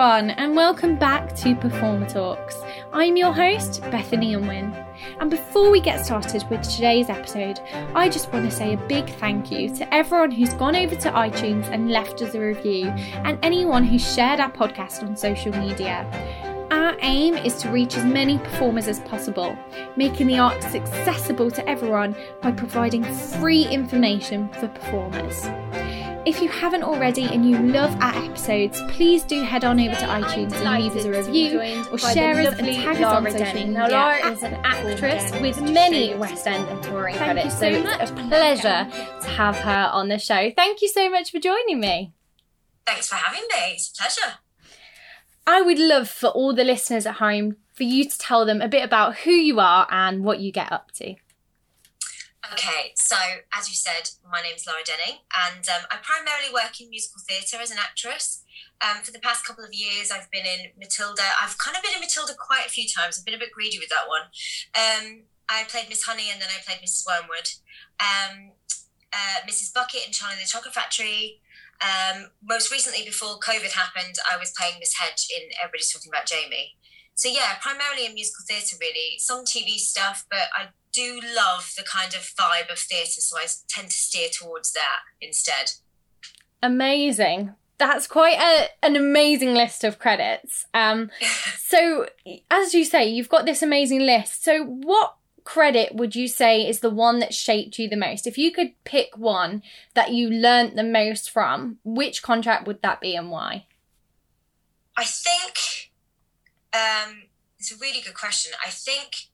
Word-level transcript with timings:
everyone, 0.00 0.30
and 0.30 0.56
welcome 0.56 0.96
back 0.96 1.36
to 1.36 1.54
Performer 1.54 2.08
Talks. 2.08 2.62
I'm 2.92 3.16
your 3.16 3.32
host, 3.32 3.82
Bethany 3.90 4.32
Unwin. 4.32 4.74
And 5.20 5.30
before 5.30 5.70
we 5.70 5.80
get 5.80 6.04
started 6.04 6.42
with 6.48 6.62
today's 6.62 7.10
episode, 7.10 7.60
I 7.94 8.08
just 8.08 8.32
want 8.32 8.48
to 8.48 8.56
say 8.56 8.72
a 8.72 8.76
big 8.76 9.10
thank 9.16 9.50
you 9.50 9.74
to 9.76 9.94
everyone 9.94 10.30
who's 10.30 10.54
gone 10.54 10.74
over 10.74 10.96
to 10.96 11.10
iTunes 11.10 11.70
and 11.70 11.90
left 11.90 12.22
us 12.22 12.34
a 12.34 12.40
review, 12.40 12.86
and 12.86 13.38
anyone 13.42 13.84
who's 13.84 14.14
shared 14.14 14.40
our 14.40 14.50
podcast 14.50 15.02
on 15.02 15.16
social 15.16 15.52
media. 15.52 16.49
Our 16.70 16.96
aim 17.00 17.34
is 17.34 17.56
to 17.62 17.68
reach 17.70 17.96
as 17.96 18.04
many 18.04 18.38
performers 18.38 18.86
as 18.86 19.00
possible, 19.00 19.58
making 19.96 20.28
the 20.28 20.38
arts 20.38 20.66
accessible 20.66 21.50
to 21.50 21.68
everyone 21.68 22.14
by 22.40 22.52
providing 22.52 23.02
free 23.02 23.66
information 23.66 24.48
for 24.52 24.68
performers. 24.68 25.46
If 26.26 26.40
you 26.40 26.48
haven't 26.48 26.84
already 26.84 27.24
and 27.24 27.48
you 27.48 27.58
love 27.58 27.92
our 28.00 28.14
episodes, 28.24 28.80
please 28.88 29.24
do 29.24 29.42
head 29.42 29.64
on 29.64 29.80
over 29.80 29.94
to 29.96 30.06
iTunes 30.06 30.52
and 30.52 30.84
leave 30.84 30.94
us 30.94 31.04
a 31.06 31.10
review 31.10 31.58
or 31.90 31.98
share 31.98 32.38
us 32.40 32.56
and 32.58 32.66
tag 32.66 33.02
us 33.02 33.04
on 33.04 33.30
social 33.30 33.54
media. 33.54 33.66
Now, 33.66 33.88
Laura 33.88 34.30
is 34.30 34.42
an 34.44 34.54
actress 34.62 35.32
with 35.40 35.60
many 35.62 36.14
West 36.14 36.46
End 36.46 36.68
and 36.68 36.80
touring 36.84 37.16
Thank 37.16 37.32
credits, 37.32 37.54
you 37.54 37.60
so 37.60 37.72
so 37.72 37.82
much. 37.82 38.00
it's 38.02 38.10
a 38.10 38.14
pleasure 38.14 38.88
to 39.22 39.28
have 39.28 39.56
her 39.56 39.90
on 39.92 40.08
the 40.08 40.18
show. 40.18 40.52
Thank 40.54 40.82
you 40.82 40.88
so 40.88 41.10
much 41.10 41.32
for 41.32 41.40
joining 41.40 41.80
me. 41.80 42.12
Thanks 42.86 43.08
for 43.08 43.16
having 43.16 43.42
me. 43.42 43.72
It's 43.72 43.90
a 43.90 43.92
pleasure. 43.94 44.38
I 45.50 45.62
would 45.62 45.80
love 45.80 46.08
for 46.08 46.28
all 46.28 46.54
the 46.54 46.62
listeners 46.62 47.06
at 47.06 47.16
home 47.16 47.56
for 47.74 47.82
you 47.82 48.08
to 48.08 48.16
tell 48.16 48.46
them 48.46 48.60
a 48.60 48.68
bit 48.68 48.84
about 48.84 49.16
who 49.26 49.32
you 49.32 49.58
are 49.58 49.88
and 49.90 50.22
what 50.22 50.38
you 50.38 50.52
get 50.52 50.70
up 50.70 50.92
to. 50.92 51.16
Okay, 52.52 52.92
so 52.94 53.16
as 53.52 53.68
you 53.68 53.74
said, 53.74 54.10
my 54.30 54.42
name's 54.42 54.64
Laura 54.64 54.82
Denning, 54.86 55.18
and 55.50 55.68
um, 55.68 55.82
I 55.90 55.96
primarily 56.02 56.54
work 56.54 56.80
in 56.80 56.88
musical 56.88 57.20
theatre 57.28 57.58
as 57.60 57.72
an 57.72 57.78
actress. 57.80 58.44
Um, 58.80 59.02
for 59.02 59.10
the 59.10 59.18
past 59.18 59.44
couple 59.44 59.64
of 59.64 59.74
years, 59.74 60.12
I've 60.12 60.30
been 60.30 60.46
in 60.46 60.70
Matilda. 60.78 61.26
I've 61.42 61.58
kind 61.58 61.76
of 61.76 61.82
been 61.82 61.94
in 61.94 62.00
Matilda 62.00 62.34
quite 62.38 62.66
a 62.66 62.70
few 62.70 62.86
times. 62.86 63.18
I've 63.18 63.26
been 63.26 63.34
a 63.34 63.38
bit 63.38 63.50
greedy 63.50 63.80
with 63.80 63.88
that 63.88 64.06
one. 64.06 64.30
Um, 64.78 65.22
I 65.48 65.64
played 65.68 65.88
Miss 65.88 66.04
Honey, 66.04 66.30
and 66.30 66.40
then 66.40 66.48
I 66.48 66.62
played 66.62 66.78
Mrs. 66.78 67.02
Wormwood. 67.04 67.50
Um, 67.98 68.52
uh, 69.12 69.42
Mrs. 69.50 69.74
Bucket 69.74 70.06
in 70.06 70.12
Charlie 70.12 70.36
the 70.40 70.46
Chocolate 70.46 70.74
Factory. 70.74 71.39
Um, 71.80 72.26
most 72.42 72.70
recently, 72.70 73.04
before 73.04 73.38
COVID 73.38 73.72
happened, 73.72 74.16
I 74.30 74.36
was 74.36 74.52
playing 74.56 74.74
Miss 74.80 74.94
Hedge 74.98 75.28
in 75.34 75.48
Everybody's 75.62 75.92
Talking 75.92 76.10
About 76.12 76.26
Jamie. 76.26 76.76
So 77.14 77.28
yeah, 77.28 77.54
primarily 77.60 78.06
in 78.06 78.14
musical 78.14 78.44
theatre, 78.48 78.76
really. 78.80 79.18
Some 79.18 79.44
TV 79.44 79.76
stuff, 79.76 80.26
but 80.30 80.48
I 80.54 80.68
do 80.92 81.20
love 81.36 81.72
the 81.76 81.84
kind 81.84 82.14
of 82.14 82.20
vibe 82.38 82.70
of 82.72 82.78
theatre, 82.78 83.20
so 83.20 83.38
I 83.38 83.46
tend 83.68 83.88
to 83.88 83.96
steer 83.96 84.28
towards 84.32 84.72
that 84.72 85.00
instead. 85.20 85.72
Amazing. 86.62 87.54
That's 87.78 88.06
quite 88.06 88.38
a, 88.38 88.68
an 88.84 88.96
amazing 88.96 89.54
list 89.54 89.84
of 89.84 89.98
credits. 89.98 90.66
Um, 90.74 91.10
so, 91.58 92.06
as 92.50 92.74
you 92.74 92.84
say, 92.84 93.08
you've 93.08 93.28
got 93.28 93.46
this 93.46 93.62
amazing 93.62 94.00
list. 94.00 94.44
So, 94.44 94.64
what 94.64 95.14
credit 95.44 95.94
would 95.94 96.14
you 96.14 96.28
say 96.28 96.66
is 96.66 96.80
the 96.80 96.90
one 96.90 97.18
that 97.20 97.34
shaped 97.34 97.78
you 97.78 97.88
the 97.88 97.96
most? 97.96 98.26
If 98.26 98.38
you 98.38 98.52
could 98.52 98.72
pick 98.84 99.16
one 99.16 99.62
that 99.94 100.12
you 100.12 100.30
learnt 100.30 100.76
the 100.76 100.84
most 100.84 101.30
from, 101.30 101.78
which 101.84 102.22
contract 102.22 102.66
would 102.66 102.82
that 102.82 103.00
be 103.00 103.14
and 103.14 103.30
why? 103.30 103.66
I 104.96 105.04
think 105.04 105.90
um, 106.72 107.22
it's 107.58 107.72
a 107.72 107.78
really 107.78 108.00
good 108.00 108.14
question. 108.14 108.52
I 108.64 108.70
think 108.70 109.30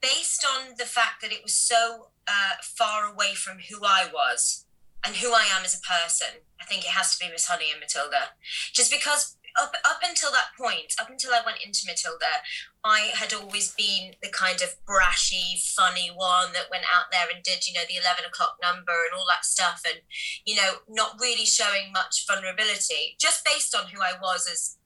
based 0.00 0.44
on 0.44 0.74
the 0.78 0.84
fact 0.84 1.22
that 1.22 1.32
it 1.32 1.42
was 1.42 1.54
so 1.54 2.08
uh, 2.26 2.56
far 2.62 3.04
away 3.04 3.34
from 3.34 3.58
who 3.70 3.84
I 3.84 4.08
was 4.12 4.64
and 5.04 5.16
who 5.16 5.32
I 5.32 5.46
am 5.56 5.64
as 5.64 5.74
a 5.74 5.80
person, 5.80 6.40
I 6.60 6.64
think 6.64 6.84
it 6.84 6.90
has 6.90 7.16
to 7.16 7.24
be 7.24 7.30
Miss 7.30 7.46
Honey 7.46 7.70
and 7.70 7.80
Matilda. 7.80 8.30
Just 8.72 8.90
because 8.90 9.36
up 9.56 9.74
up 9.84 10.00
until 10.04 10.30
that 10.32 10.56
point, 10.58 10.94
up 11.00 11.10
until 11.10 11.32
I 11.32 11.42
went 11.44 11.64
into 11.64 11.86
Matilda, 11.86 12.42
I 12.84 13.10
had 13.14 13.32
always 13.32 13.74
been 13.74 14.14
the 14.22 14.30
kind 14.30 14.60
of 14.62 14.74
brashy, 14.86 15.60
funny 15.74 16.10
one 16.14 16.52
that 16.52 16.70
went 16.70 16.84
out 16.84 17.10
there 17.10 17.26
and 17.32 17.42
did, 17.42 17.66
you 17.66 17.74
know, 17.74 17.86
the 17.88 17.96
eleven 17.96 18.24
o'clock 18.24 18.56
number 18.62 18.92
and 18.92 19.16
all 19.16 19.26
that 19.28 19.44
stuff, 19.44 19.82
and 19.86 20.00
you 20.44 20.56
know, 20.56 20.84
not 20.88 21.20
really 21.20 21.46
showing 21.46 21.92
much 21.92 22.26
vulnerability, 22.26 23.16
just 23.20 23.44
based 23.44 23.74
on 23.74 23.88
who 23.88 24.00
I 24.00 24.12
was 24.20 24.48
as 24.50 24.78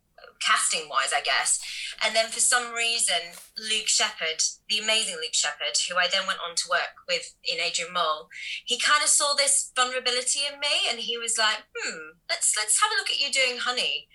casting 0.43 0.89
wise, 0.89 1.13
I 1.15 1.23
guess. 1.23 1.61
And 2.05 2.15
then 2.15 2.27
for 2.27 2.41
some 2.41 2.73
reason, 2.73 3.39
Luke 3.59 3.87
Sheppard, 3.87 4.43
the 4.69 4.79
amazing 4.79 5.17
Luke 5.17 5.35
Sheppard, 5.35 5.79
who 5.89 5.97
I 5.97 6.09
then 6.13 6.27
went 6.27 6.41
on 6.47 6.57
to 6.57 6.69
work 6.71 7.07
with 7.09 7.35
in 7.45 7.61
Adrian 7.61 7.93
Mole, 7.93 8.29
he 8.65 8.79
kind 8.79 9.03
of 9.03 9.09
saw 9.09 9.35
this 9.35 9.71
vulnerability 9.75 10.41
in 10.53 10.59
me, 10.59 10.91
and 10.91 10.99
he 11.01 11.17
was 11.17 11.39
like, 11.39 11.63
"Hmm, 11.77 12.19
let's 12.29 12.55
let's 12.57 12.81
have 12.81 12.91
a 12.91 12.97
look 12.97 13.11
at 13.11 13.21
you 13.21 13.31
doing 13.31 13.59
Honey." 13.59 14.09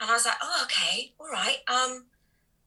And 0.00 0.10
I 0.10 0.14
was 0.14 0.26
like, 0.26 0.38
"Oh, 0.42 0.60
okay, 0.64 1.14
all 1.18 1.30
right, 1.30 1.58
um." 1.68 2.06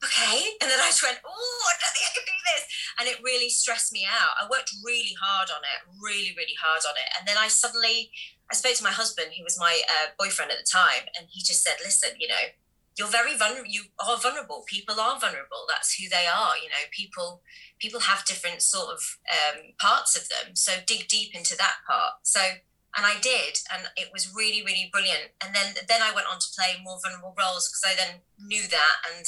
Okay, 0.04 0.58
and 0.60 0.66
then 0.66 0.82
I 0.82 0.90
just 0.90 1.04
went, 1.04 1.22
oh, 1.22 1.62
I 1.70 1.78
don't 1.78 1.94
think 1.94 2.10
I 2.10 2.14
can 2.18 2.26
do 2.26 2.40
this. 2.42 2.66
And 2.98 3.06
it 3.08 3.22
really 3.22 3.50
stressed 3.50 3.94
me 3.94 4.02
out. 4.02 4.34
I 4.42 4.50
worked 4.50 4.74
really 4.84 5.14
hard 5.22 5.50
on 5.54 5.62
it, 5.62 5.86
really, 6.02 6.34
really 6.34 6.58
hard 6.58 6.82
on 6.90 6.98
it. 6.98 7.06
And 7.14 7.28
then 7.28 7.38
I 7.38 7.48
suddenly, 7.48 8.10
I 8.50 8.56
spoke 8.56 8.74
to 8.74 8.84
my 8.84 8.90
husband, 8.90 9.30
who 9.38 9.44
was 9.44 9.60
my 9.60 9.80
uh, 9.86 10.18
boyfriend 10.18 10.50
at 10.50 10.58
the 10.58 10.66
time, 10.66 11.06
and 11.14 11.28
he 11.30 11.44
just 11.44 11.62
said, 11.62 11.78
listen, 11.86 12.18
you 12.18 12.28
know, 12.28 12.50
you're 12.98 13.08
very 13.08 13.38
vulnerable 13.38 13.70
you 13.70 13.84
are 14.00 14.18
vulnerable 14.18 14.64
people 14.68 15.00
are 15.00 15.20
vulnerable 15.20 15.66
that's 15.68 15.96
who 15.96 16.10
they 16.10 16.28
are 16.28 16.58
you 16.62 16.70
know 16.70 16.84
people 16.92 17.42
people 17.80 18.02
have 18.02 18.26
different 18.26 18.62
sort 18.62 18.94
of 18.94 19.18
um, 19.30 19.62
parts 19.80 20.16
of 20.16 20.28
them 20.30 20.56
so 20.56 20.74
dig 20.86 21.08
deep 21.08 21.34
into 21.34 21.56
that 21.56 21.76
part 21.88 22.14
so 22.24 22.42
and 22.98 23.06
i 23.06 23.16
did 23.22 23.60
and 23.74 23.88
it 23.96 24.10
was 24.12 24.34
really 24.36 24.62
really 24.64 24.90
brilliant 24.92 25.32
and 25.44 25.56
then 25.56 25.74
then 25.88 26.02
i 26.02 26.14
went 26.14 26.28
on 26.32 26.40
to 26.40 26.48
play 26.56 26.82
more 26.84 27.00
vulnerable 27.04 27.36
roles 27.38 27.70
because 27.70 27.84
i 27.86 27.96
then 27.96 28.22
knew 28.40 28.68
that 28.68 29.02
and 29.10 29.26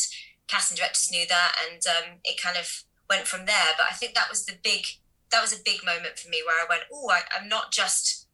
casting 0.48 0.76
directors 0.76 1.10
knew 1.12 1.26
that 1.28 1.56
and 1.66 1.82
um, 1.88 2.20
it 2.24 2.42
kind 2.42 2.58
of 2.58 2.84
went 3.10 3.28
from 3.28 3.46
there 3.46 3.74
but 3.78 3.88
i 3.90 3.94
think 3.94 4.14
that 4.14 4.30
was 4.30 4.46
the 4.46 4.56
big 4.64 4.86
that 5.32 5.42
was 5.42 5.54
a 5.54 5.64
big 5.64 5.84
moment 5.86 6.20
for 6.20 6.30
me 6.30 6.42
where 6.46 6.58
i 6.58 6.66
went 6.68 6.84
oh 6.92 7.12
i'm 7.38 7.48
not 7.48 7.72
just 7.72 8.28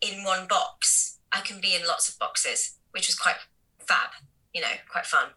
in 0.00 0.24
one 0.24 0.46
box 0.46 1.18
i 1.32 1.40
can 1.40 1.60
be 1.60 1.74
in 1.74 1.86
lots 1.86 2.08
of 2.08 2.18
boxes 2.18 2.76
which 2.90 3.06
was 3.06 3.14
quite 3.14 3.36
fab 3.78 4.10
you 4.52 4.60
know, 4.60 4.68
quite 4.90 5.06
fun. 5.06 5.28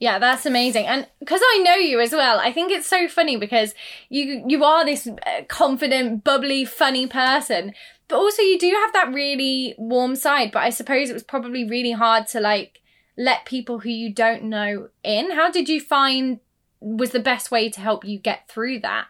Yeah, 0.00 0.18
that's 0.20 0.46
amazing. 0.46 0.86
And 0.86 1.08
because 1.18 1.40
I 1.42 1.62
know 1.64 1.74
you 1.74 2.00
as 2.00 2.12
well, 2.12 2.38
I 2.38 2.52
think 2.52 2.70
it's 2.70 2.86
so 2.86 3.08
funny 3.08 3.36
because 3.36 3.74
you 4.08 4.44
you 4.46 4.62
are 4.62 4.84
this 4.84 5.08
uh, 5.08 5.42
confident, 5.48 6.22
bubbly, 6.22 6.64
funny 6.64 7.08
person, 7.08 7.74
but 8.08 8.16
also 8.16 8.42
you 8.42 8.58
do 8.58 8.70
have 8.70 8.92
that 8.94 9.12
really 9.12 9.74
warm 9.78 10.16
side. 10.16 10.50
But 10.50 10.62
I 10.62 10.70
suppose 10.70 11.10
it 11.10 11.14
was 11.14 11.22
probably 11.22 11.68
really 11.68 11.92
hard 11.92 12.26
to 12.28 12.40
like 12.40 12.80
let 13.16 13.44
people 13.44 13.80
who 13.80 13.90
you 13.90 14.12
don't 14.12 14.44
know 14.44 14.88
in. 15.02 15.32
How 15.32 15.50
did 15.50 15.68
you 15.68 15.80
find 15.80 16.40
was 16.80 17.10
the 17.10 17.20
best 17.20 17.50
way 17.50 17.68
to 17.68 17.80
help 17.80 18.04
you 18.04 18.18
get 18.18 18.48
through 18.48 18.80
that? 18.80 19.06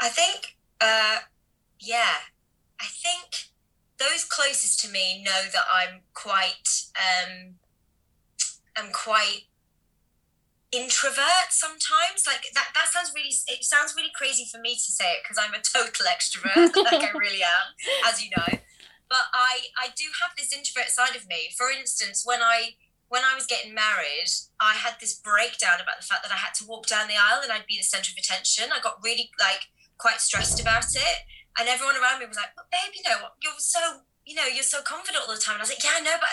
I 0.00 0.08
think, 0.08 0.56
uh, 0.80 1.18
yeah, 1.80 2.14
I 2.80 2.86
think 2.86 3.48
those 3.98 4.24
closest 4.24 4.80
to 4.80 4.90
me 4.90 5.22
know 5.24 5.42
that 5.52 5.64
I'm 5.74 6.00
quite. 6.14 6.84
Um, 6.96 7.54
I'm 8.76 8.92
quite 8.92 9.46
introvert 10.98 11.50
sometimes 11.50 12.26
like 12.26 12.42
that 12.54 12.68
that 12.74 12.88
sounds 12.90 13.12
really 13.14 13.30
it 13.46 13.62
sounds 13.62 13.94
really 13.96 14.10
crazy 14.14 14.44
for 14.50 14.58
me 14.58 14.74
to 14.74 14.90
say 14.90 15.12
it 15.14 15.22
because 15.22 15.38
i'm 15.38 15.54
a 15.54 15.62
total 15.62 16.06
extrovert 16.06 16.74
like 16.74 17.02
i 17.02 17.10
really 17.16 17.42
am 17.42 17.66
as 18.06 18.22
you 18.22 18.30
know 18.36 18.58
but 19.08 19.30
i 19.32 19.70
i 19.78 19.88
do 19.94 20.10
have 20.20 20.34
this 20.36 20.52
introvert 20.52 20.90
side 20.90 21.14
of 21.14 21.26
me 21.28 21.50
for 21.56 21.70
instance 21.70 22.22
when 22.26 22.42
i 22.42 22.74
when 23.08 23.22
i 23.22 23.34
was 23.34 23.46
getting 23.46 23.74
married 23.74 24.30
i 24.60 24.74
had 24.74 24.94
this 25.00 25.14
breakdown 25.14 25.78
about 25.80 26.00
the 26.00 26.06
fact 26.06 26.22
that 26.22 26.32
i 26.32 26.38
had 26.38 26.54
to 26.54 26.66
walk 26.66 26.86
down 26.86 27.06
the 27.06 27.14
aisle 27.14 27.40
and 27.42 27.52
i'd 27.52 27.66
be 27.66 27.78
the 27.78 27.86
center 27.86 28.10
of 28.10 28.18
attention 28.18 28.74
i 28.74 28.80
got 28.80 28.98
really 29.02 29.30
like 29.38 29.70
quite 29.98 30.20
stressed 30.20 30.60
about 30.60 30.90
it 30.94 31.16
and 31.58 31.68
everyone 31.68 31.96
around 31.96 32.18
me 32.18 32.26
was 32.26 32.36
like 32.36 32.50
but 32.56 32.66
babe 32.70 32.90
you 32.94 33.02
know 33.06 33.30
you're 33.42 33.54
so 33.58 34.02
you 34.28 34.34
know, 34.34 34.44
you're 34.44 34.62
so 34.62 34.82
confident 34.84 35.24
all 35.26 35.34
the 35.34 35.40
time. 35.40 35.54
And 35.54 35.62
I 35.62 35.64
was 35.64 35.70
like, 35.70 35.82
yeah, 35.82 35.96
I 35.96 36.00
know, 36.04 36.20
but 36.20 36.28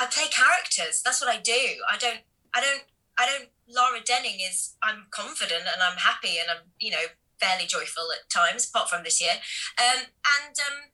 I 0.00 0.08
play 0.08 0.24
characters. 0.32 1.02
That's 1.04 1.20
what 1.20 1.28
I 1.28 1.38
do. 1.38 1.84
I 1.84 1.98
don't, 1.98 2.24
I 2.54 2.64
don't, 2.64 2.84
I 3.18 3.26
don't. 3.26 3.52
Laura 3.68 4.00
Denning 4.04 4.40
is. 4.40 4.76
I'm 4.82 5.06
confident 5.10 5.62
and 5.62 5.82
I'm 5.82 5.98
happy 5.98 6.38
and 6.38 6.50
I'm, 6.50 6.72
you 6.78 6.90
know, 6.90 7.06
fairly 7.40 7.66
joyful 7.66 8.08
at 8.12 8.30
times, 8.30 8.68
apart 8.68 8.88
from 8.88 9.04
this 9.04 9.20
year. 9.20 9.34
Um, 9.78 10.04
and 10.40 10.54
um, 10.58 10.90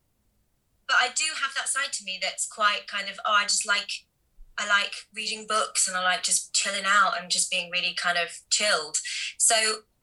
but 0.87 0.97
I 1.01 1.09
do 1.15 1.25
have 1.41 1.55
that 1.55 1.69
side 1.69 1.93
to 1.95 2.05
me 2.05 2.19
that's 2.21 2.47
quite 2.47 2.87
kind 2.87 3.09
of. 3.09 3.19
Oh, 3.25 3.33
I 3.33 3.45
just 3.45 3.67
like. 3.67 3.91
I 4.59 4.69
like 4.69 4.93
reading 5.15 5.47
books 5.49 5.89
and 5.89 5.97
I 5.97 6.03
like 6.03 6.23
just 6.23 6.53
chilling 6.53 6.85
out 6.85 7.15
and 7.19 7.31
just 7.31 7.51
being 7.51 7.71
really 7.71 7.95
kind 7.95 8.19
of 8.19 8.41
chilled. 8.51 8.99
So 9.39 9.55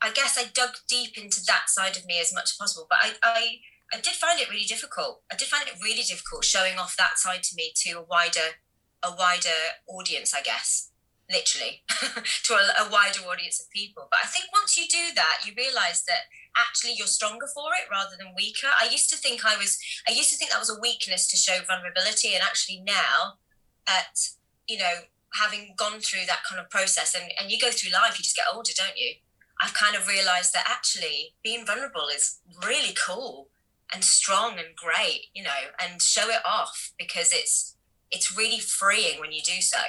I 0.01 0.09
guess 0.09 0.35
I 0.35 0.49
dug 0.51 0.77
deep 0.89 1.15
into 1.15 1.45
that 1.45 1.69
side 1.69 1.95
of 1.95 2.07
me 2.07 2.19
as 2.19 2.33
much 2.33 2.45
as 2.45 2.57
possible. 2.59 2.87
But 2.89 2.97
I, 3.03 3.11
I 3.21 3.57
I 3.93 3.99
did 4.01 4.13
find 4.13 4.39
it 4.39 4.49
really 4.49 4.65
difficult. 4.65 5.21
I 5.31 5.35
did 5.35 5.47
find 5.47 5.67
it 5.67 5.75
really 5.81 6.01
difficult 6.01 6.43
showing 6.43 6.77
off 6.77 6.97
that 6.97 7.17
side 7.17 7.43
to 7.43 7.55
me 7.55 7.71
to 7.75 7.99
a 7.99 8.01
wider 8.01 8.57
a 9.03 9.11
wider 9.15 9.77
audience, 9.87 10.33
I 10.33 10.41
guess. 10.41 10.89
Literally 11.29 11.83
to 12.43 12.53
a, 12.53 12.87
a, 12.87 12.89
wider 12.89 13.19
audience 13.27 13.59
of 13.59 13.69
people. 13.69 14.07
But 14.09 14.19
I 14.23 14.27
think 14.27 14.45
once 14.53 14.77
you 14.77 14.87
do 14.87 15.13
that, 15.15 15.39
you 15.45 15.53
realize 15.57 16.03
that 16.07 16.31
actually 16.55 16.93
you're 16.95 17.07
stronger 17.07 17.47
for 17.53 17.71
it 17.75 17.91
rather 17.91 18.15
than 18.17 18.33
weaker. 18.35 18.67
I 18.79 18.89
used 18.89 19.09
to 19.09 19.17
think 19.17 19.45
I 19.45 19.57
was, 19.57 19.77
I 20.07 20.11
used 20.11 20.29
to 20.31 20.37
think 20.37 20.51
that 20.51 20.59
was 20.59 20.69
a 20.69 20.79
weakness 20.79 21.27
to 21.27 21.37
show 21.37 21.59
vulnerability. 21.67 22.33
And 22.33 22.43
actually 22.43 22.81
now 22.85 23.39
at, 23.87 24.29
you 24.67 24.77
know, 24.77 25.07
having 25.33 25.73
gone 25.75 25.99
through 25.99 26.25
that 26.27 26.43
kind 26.47 26.61
of 26.61 26.69
process 26.69 27.13
and, 27.13 27.31
and 27.39 27.51
you 27.51 27.59
go 27.59 27.71
through 27.71 27.91
life, 27.91 28.17
you 28.17 28.23
just 28.23 28.35
get 28.35 28.45
older, 28.53 28.71
don't 28.75 28.97
you? 28.97 29.15
I've 29.61 29.73
kind 29.73 29.95
of 29.95 30.07
realized 30.07 30.53
that 30.53 30.69
actually 30.69 31.33
being 31.43 31.65
vulnerable 31.65 32.07
is 32.13 32.39
really 32.65 32.95
cool 32.95 33.49
and 33.93 34.03
strong 34.03 34.59
and 34.59 34.75
great, 34.75 35.27
you 35.33 35.43
know, 35.43 35.71
and 35.81 36.01
show 36.01 36.29
it 36.29 36.41
off 36.45 36.93
because 36.97 37.31
it's 37.33 37.75
it's 38.11 38.37
really 38.37 38.59
freeing 38.59 39.19
when 39.19 39.31
you 39.31 39.41
do 39.41 39.61
so. 39.61 39.79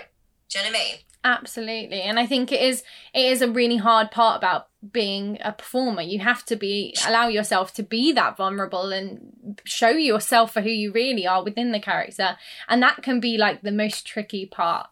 Do 0.49 0.59
you 0.59 0.65
know 0.65 0.71
what 0.71 0.81
I 0.81 0.85
mean? 0.85 0.97
Absolutely. 1.25 2.03
And 2.03 2.19
I 2.19 2.27
think 2.27 2.53
it 2.53 2.63
is 2.63 2.83
it 3.13 3.27
is 3.27 3.43
a 3.43 3.51
really 3.51 3.77
hard 3.77 4.11
part 4.11 4.39
about 4.39 4.69
being 4.93 5.39
a 5.43 5.53
performer. 5.53 6.03
You 6.03 6.21
have 6.21 6.45
to 6.47 6.57
be 6.57 6.97
allow 7.07 7.27
yourself 7.29 7.75
to 7.75 7.83
be 7.83 8.13
that 8.13 8.37
vulnerable 8.37 8.93
and 8.93 9.61
show 9.65 9.91
yourself 9.91 10.53
for 10.53 10.61
who 10.61 10.71
you 10.71 10.93
really 10.93 11.27
are 11.27 11.43
within 11.43 11.73
the 11.73 11.81
character. 11.81 12.37
And 12.69 12.83
that 12.83 13.03
can 13.03 13.19
be 13.21 13.37
like 13.37 13.63
the 13.63 13.73
most 13.73 14.07
tricky 14.07 14.47
part 14.47 14.89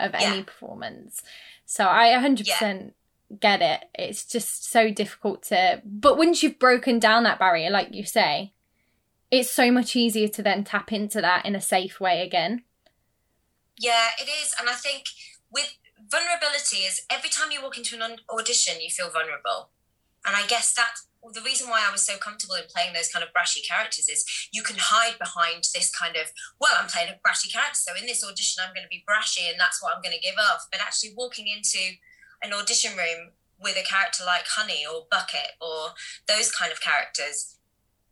of 0.00 0.12
yeah. 0.12 0.22
any 0.22 0.42
performance. 0.42 1.22
So 1.66 1.86
I 1.86 2.08
100% 2.08 2.46
yeah. 2.46 3.36
get 3.38 3.60
it. 3.60 3.84
It's 3.94 4.24
just 4.24 4.70
so 4.70 4.90
difficult 4.90 5.42
to 5.44 5.82
but 5.84 6.16
once 6.16 6.42
you've 6.42 6.58
broken 6.58 6.98
down 6.98 7.24
that 7.24 7.38
barrier 7.38 7.70
like 7.70 7.92
you 7.92 8.04
say, 8.04 8.54
it's 9.30 9.50
so 9.50 9.70
much 9.70 9.94
easier 9.94 10.28
to 10.28 10.42
then 10.42 10.64
tap 10.64 10.90
into 10.90 11.20
that 11.20 11.44
in 11.44 11.54
a 11.54 11.60
safe 11.60 12.00
way 12.00 12.22
again. 12.22 12.62
Yeah, 13.78 14.08
it 14.20 14.28
is. 14.28 14.54
And 14.58 14.68
I 14.68 14.74
think 14.74 15.04
with 15.50 15.76
vulnerability 16.10 16.78
is 16.86 17.02
every 17.10 17.30
time 17.30 17.50
you 17.50 17.62
walk 17.62 17.78
into 17.78 17.96
an 18.02 18.18
audition, 18.30 18.80
you 18.80 18.90
feel 18.90 19.10
vulnerable. 19.10 19.70
And 20.26 20.36
I 20.36 20.46
guess 20.46 20.72
that 20.74 20.94
the 21.32 21.40
reason 21.40 21.68
why 21.68 21.84
I 21.86 21.92
was 21.92 22.02
so 22.02 22.16
comfortable 22.16 22.56
in 22.56 22.64
playing 22.68 22.92
those 22.92 23.08
kind 23.08 23.24
of 23.24 23.32
brashy 23.32 23.66
characters 23.66 24.08
is 24.08 24.48
you 24.52 24.62
can 24.62 24.76
hide 24.78 25.18
behind 25.18 25.64
this 25.74 25.94
kind 25.94 26.16
of, 26.16 26.32
well, 26.60 26.76
I'm 26.76 26.88
playing 26.88 27.08
a 27.08 27.20
brashy 27.26 27.50
character. 27.52 27.80
So 27.80 27.92
in 27.98 28.06
this 28.06 28.24
audition, 28.24 28.62
I'm 28.64 28.74
going 28.74 28.84
to 28.84 28.92
be 28.92 29.04
brashy 29.08 29.50
and 29.50 29.58
that's 29.58 29.82
what 29.82 29.94
I'm 29.94 30.02
going 30.02 30.16
to 30.16 30.20
give 30.20 30.36
off. 30.38 30.68
But 30.70 30.80
actually 30.80 31.14
walking 31.16 31.46
into 31.48 31.96
an 32.42 32.52
audition 32.52 32.96
room 32.96 33.32
with 33.60 33.76
a 33.78 33.84
character 33.84 34.24
like 34.24 34.44
Honey 34.48 34.84
or 34.84 35.06
Bucket 35.10 35.56
or 35.60 35.96
those 36.28 36.52
kind 36.52 36.72
of 36.72 36.80
characters, 36.80 37.53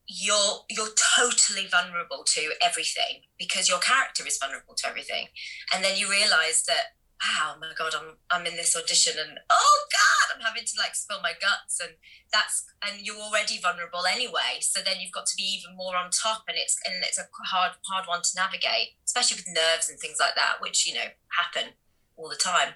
you're 0.07 0.65
you're 0.69 0.95
totally 1.17 1.67
vulnerable 1.67 2.25
to 2.27 2.53
everything 2.65 3.23
because 3.39 3.69
your 3.69 3.79
character 3.79 4.27
is 4.27 4.39
vulnerable 4.39 4.75
to 4.75 4.89
everything. 4.89 5.29
And 5.75 5.85
then 5.85 5.97
you 5.97 6.11
realize 6.11 6.65
that 6.67 6.97
wow 7.23 7.55
oh 7.55 7.61
my 7.61 7.71
god 7.79 7.95
i'm 7.95 8.17
i'm 8.31 8.47
in 8.47 8.57
this 8.57 8.77
audition 8.77 9.15
and 9.17 9.39
oh 9.49 9.79
god 9.93 10.35
i'm 10.35 10.43
having 10.43 10.65
to 10.65 10.73
like 10.77 10.93
spill 10.93 11.21
my 11.23 11.31
guts 11.41 11.79
and 11.79 11.95
that's 12.33 12.65
and 12.83 13.07
you're 13.07 13.17
already 13.17 13.59
vulnerable 13.59 14.05
anyway. 14.11 14.59
So 14.61 14.81
then 14.81 14.97
you've 15.01 15.13
got 15.13 15.27
to 15.27 15.37
be 15.37 15.45
even 15.45 15.77
more 15.77 15.97
on 15.97 16.11
top 16.11 16.45
and 16.49 16.57
it's 16.59 16.77
and 16.85 17.05
it's 17.05 17.19
a 17.19 17.29
hard 17.47 17.73
hard 17.87 18.07
one 18.09 18.23
to 18.23 18.31
navigate 18.37 18.99
especially 19.05 19.37
with 19.37 19.55
nerves 19.55 19.89
and 19.89 19.99
things 19.99 20.17
like 20.19 20.35
that 20.35 20.61
which 20.61 20.87
you 20.87 20.95
know 20.95 21.15
happen 21.31 21.75
all 22.17 22.29
the 22.29 22.37
time 22.37 22.75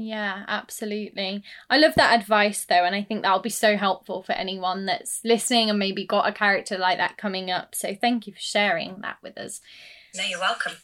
yeah, 0.00 0.44
absolutely. 0.46 1.42
I 1.68 1.76
love 1.76 1.94
that 1.96 2.18
advice 2.18 2.64
though, 2.64 2.84
and 2.84 2.94
I 2.94 3.02
think 3.02 3.22
that'll 3.22 3.40
be 3.40 3.50
so 3.50 3.76
helpful 3.76 4.22
for 4.22 4.32
anyone 4.32 4.86
that's 4.86 5.20
listening 5.24 5.68
and 5.68 5.78
maybe 5.78 6.06
got 6.06 6.28
a 6.28 6.32
character 6.32 6.78
like 6.78 6.98
that 6.98 7.18
coming 7.18 7.50
up. 7.50 7.74
So 7.74 7.96
thank 8.00 8.28
you 8.28 8.32
for 8.32 8.38
sharing 8.38 9.00
that 9.00 9.16
with 9.24 9.36
us. 9.36 9.60
No, 10.16 10.22
you're 10.22 10.38
welcome. 10.38 10.74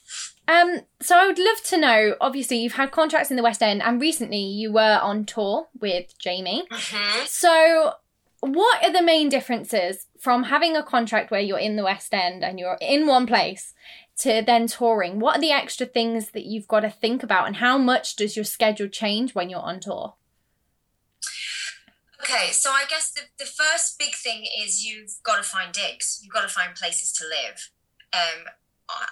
Um, 0.49 0.81
so 1.01 1.17
I 1.17 1.29
would 1.29 1.39
love 1.39 1.63
to 1.67 1.79
know. 1.79 2.17
Obviously, 2.21 2.57
you've 2.59 2.75
had 2.75 2.91
contracts 2.91 3.31
in 3.31 3.37
the 3.37 3.43
West 3.45 3.63
End, 3.63 3.83
and 3.83 4.01
recently 4.01 4.43
you 4.43 4.73
were 4.73 4.99
on 5.01 5.25
tour 5.25 5.69
with 5.81 6.19
Jamie. 6.19 6.67
Mm-hmm. 6.73 7.27
So, 7.27 7.93
what 8.41 8.85
are 8.85 8.93
the 8.93 9.01
main 9.01 9.29
differences 9.29 10.07
from 10.19 10.45
having 10.45 10.77
a 10.77 10.83
contract 10.83 11.31
where 11.31 11.41
you're 11.41 11.59
in 11.59 11.77
the 11.77 11.85
West 11.85 12.13
End 12.13 12.45
and 12.45 12.59
you're 12.59 12.79
in 12.81 13.07
one 13.07 13.27
place 13.27 13.75
to 14.21 14.43
then 14.47 14.67
touring, 14.67 15.19
what 15.19 15.39
are 15.39 15.41
the 15.41 15.51
extra 15.51 15.87
things 15.87 16.31
that 16.31 16.45
you've 16.45 16.69
got 16.69 16.81
to 16.81 16.91
think 16.91 17.23
about 17.23 17.47
and 17.47 17.57
how 17.57 17.77
much 17.79 18.17
does 18.17 18.37
your 18.37 18.45
schedule 18.45 18.89
change 18.89 19.35
when 19.35 19.51
you're 19.51 19.61
on 19.61 19.81
tour? 19.81 20.15
Okay, 22.21 22.53
so 22.53 22.71
I 22.71 22.85
guess 22.89 23.13
the, 23.13 23.23
the 23.39 23.45
first 23.45 23.99
big 23.99 24.15
thing 24.15 24.47
is 24.63 24.85
you've 24.85 25.17
got 25.23 25.37
to 25.37 25.43
find 25.43 25.73
digs. 25.73 26.21
You've 26.23 26.33
got 26.33 26.43
to 26.43 26.49
find 26.49 26.75
places 26.75 27.13
to 27.15 27.25
live. 27.25 27.71
Um, 28.15 28.47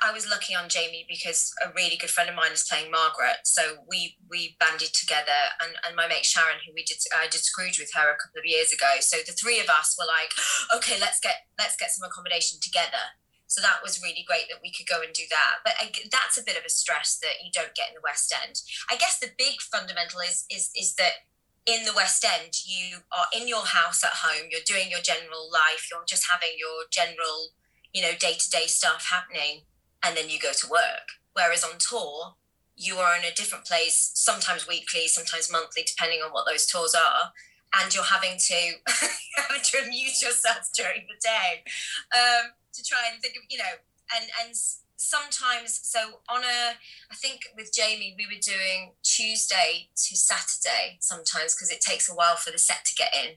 I 0.03 0.13
was 0.13 0.29
lucky 0.29 0.55
on 0.55 0.69
Jamie 0.69 1.07
because 1.09 1.53
a 1.65 1.73
really 1.75 1.97
good 1.97 2.11
friend 2.11 2.29
of 2.29 2.37
mine 2.37 2.53
is 2.53 2.65
playing 2.69 2.91
Margaret, 2.91 3.45
so 3.45 3.85
we 3.89 4.17
we 4.29 4.57
banded 4.61 4.93
together, 4.93 5.57
and, 5.63 5.73
and 5.87 5.97
my 5.97 6.07
mate 6.07 6.27
Sharon, 6.27 6.61
who 6.67 6.73
we 6.75 6.85
did 6.85 6.99
I 7.17 7.27
did 7.27 7.41
Scrooge 7.41 7.79
with 7.79 7.91
her 7.95 8.13
a 8.13 8.21
couple 8.21 8.39
of 8.39 8.45
years 8.45 8.73
ago. 8.73 9.01
So 9.01 9.19
the 9.25 9.33
three 9.33 9.61
of 9.61 9.69
us 9.69 9.97
were 9.99 10.07
like, 10.07 10.33
okay, 10.77 11.01
let's 11.01 11.21
get 11.21 11.49
let's 11.59 11.77
get 11.77 11.91
some 11.91 12.07
accommodation 12.07 12.61
together. 12.61 13.17
So 13.53 13.61
that 13.61 13.85
was 13.85 14.01
really 14.03 14.25
great 14.27 14.49
that 14.49 14.65
we 14.65 14.73
could 14.73 14.89
go 14.89 15.05
and 15.05 15.13
do 15.13 15.25
that. 15.29 15.61
But 15.63 15.75
I, 15.79 15.93
that's 16.11 16.41
a 16.41 16.43
bit 16.43 16.57
of 16.57 16.65
a 16.65 16.73
stress 16.73 17.19
that 17.21 17.45
you 17.45 17.53
don't 17.53 17.75
get 17.75 17.91
in 17.91 17.95
the 17.95 18.01
West 18.03 18.33
End. 18.33 18.63
I 18.91 18.97
guess 18.97 19.19
the 19.19 19.29
big 19.37 19.61
fundamental 19.61 20.21
is 20.21 20.47
is 20.49 20.71
is 20.75 20.95
that 20.95 21.29
in 21.67 21.85
the 21.85 21.93
West 21.93 22.25
End 22.25 22.65
you 22.65 23.05
are 23.13 23.29
in 23.37 23.47
your 23.47 23.67
house 23.67 24.03
at 24.03 24.25
home. 24.25 24.49
You're 24.51 24.65
doing 24.65 24.91
your 24.91 25.05
general 25.05 25.53
life. 25.53 25.93
You're 25.93 26.09
just 26.09 26.33
having 26.33 26.57
your 26.57 26.89
general, 26.91 27.53
you 27.93 28.01
know, 28.01 28.17
day 28.19 28.41
to 28.41 28.49
day 28.49 28.65
stuff 28.65 29.13
happening, 29.13 29.69
and 30.03 30.17
then 30.17 30.31
you 30.31 30.41
go 30.41 30.53
to 30.57 30.67
work. 30.67 31.21
Whereas 31.35 31.63
on 31.63 31.77
tour, 31.77 32.37
you 32.75 32.97
are 32.97 33.15
in 33.15 33.25
a 33.25 33.35
different 33.37 33.67
place, 33.67 34.13
sometimes 34.15 34.67
weekly, 34.67 35.09
sometimes 35.09 35.53
monthly, 35.53 35.85
depending 35.85 36.21
on 36.25 36.33
what 36.33 36.47
those 36.49 36.65
tours 36.65 36.95
are 36.95 37.37
and 37.75 37.95
you're 37.95 38.05
having 38.05 38.37
to 38.39 38.55
having 39.37 39.63
to 39.63 39.79
amuse 39.85 40.23
yourself 40.23 40.69
during 40.77 41.07
the 41.09 41.17
day 41.23 41.63
um, 42.13 42.51
to 42.75 42.83
try 42.83 42.99
and 43.11 43.21
think 43.21 43.37
of 43.37 43.43
you 43.49 43.59
know 43.59 43.81
and 44.17 44.27
and 44.43 44.57
sometimes 44.97 45.81
so 45.83 46.23
on 46.29 46.43
a 46.43 46.79
i 47.11 47.15
think 47.15 47.43
with 47.57 47.73
jamie 47.73 48.15
we 48.17 48.27
were 48.27 48.41
doing 48.41 48.93
tuesday 49.03 49.89
to 49.97 50.17
saturday 50.17 50.99
sometimes 51.01 51.55
because 51.55 51.71
it 51.71 51.81
takes 51.81 52.11
a 52.11 52.15
while 52.15 52.37
for 52.37 52.51
the 52.51 52.59
set 52.59 52.85
to 52.85 52.95
get 52.95 53.13
in 53.15 53.35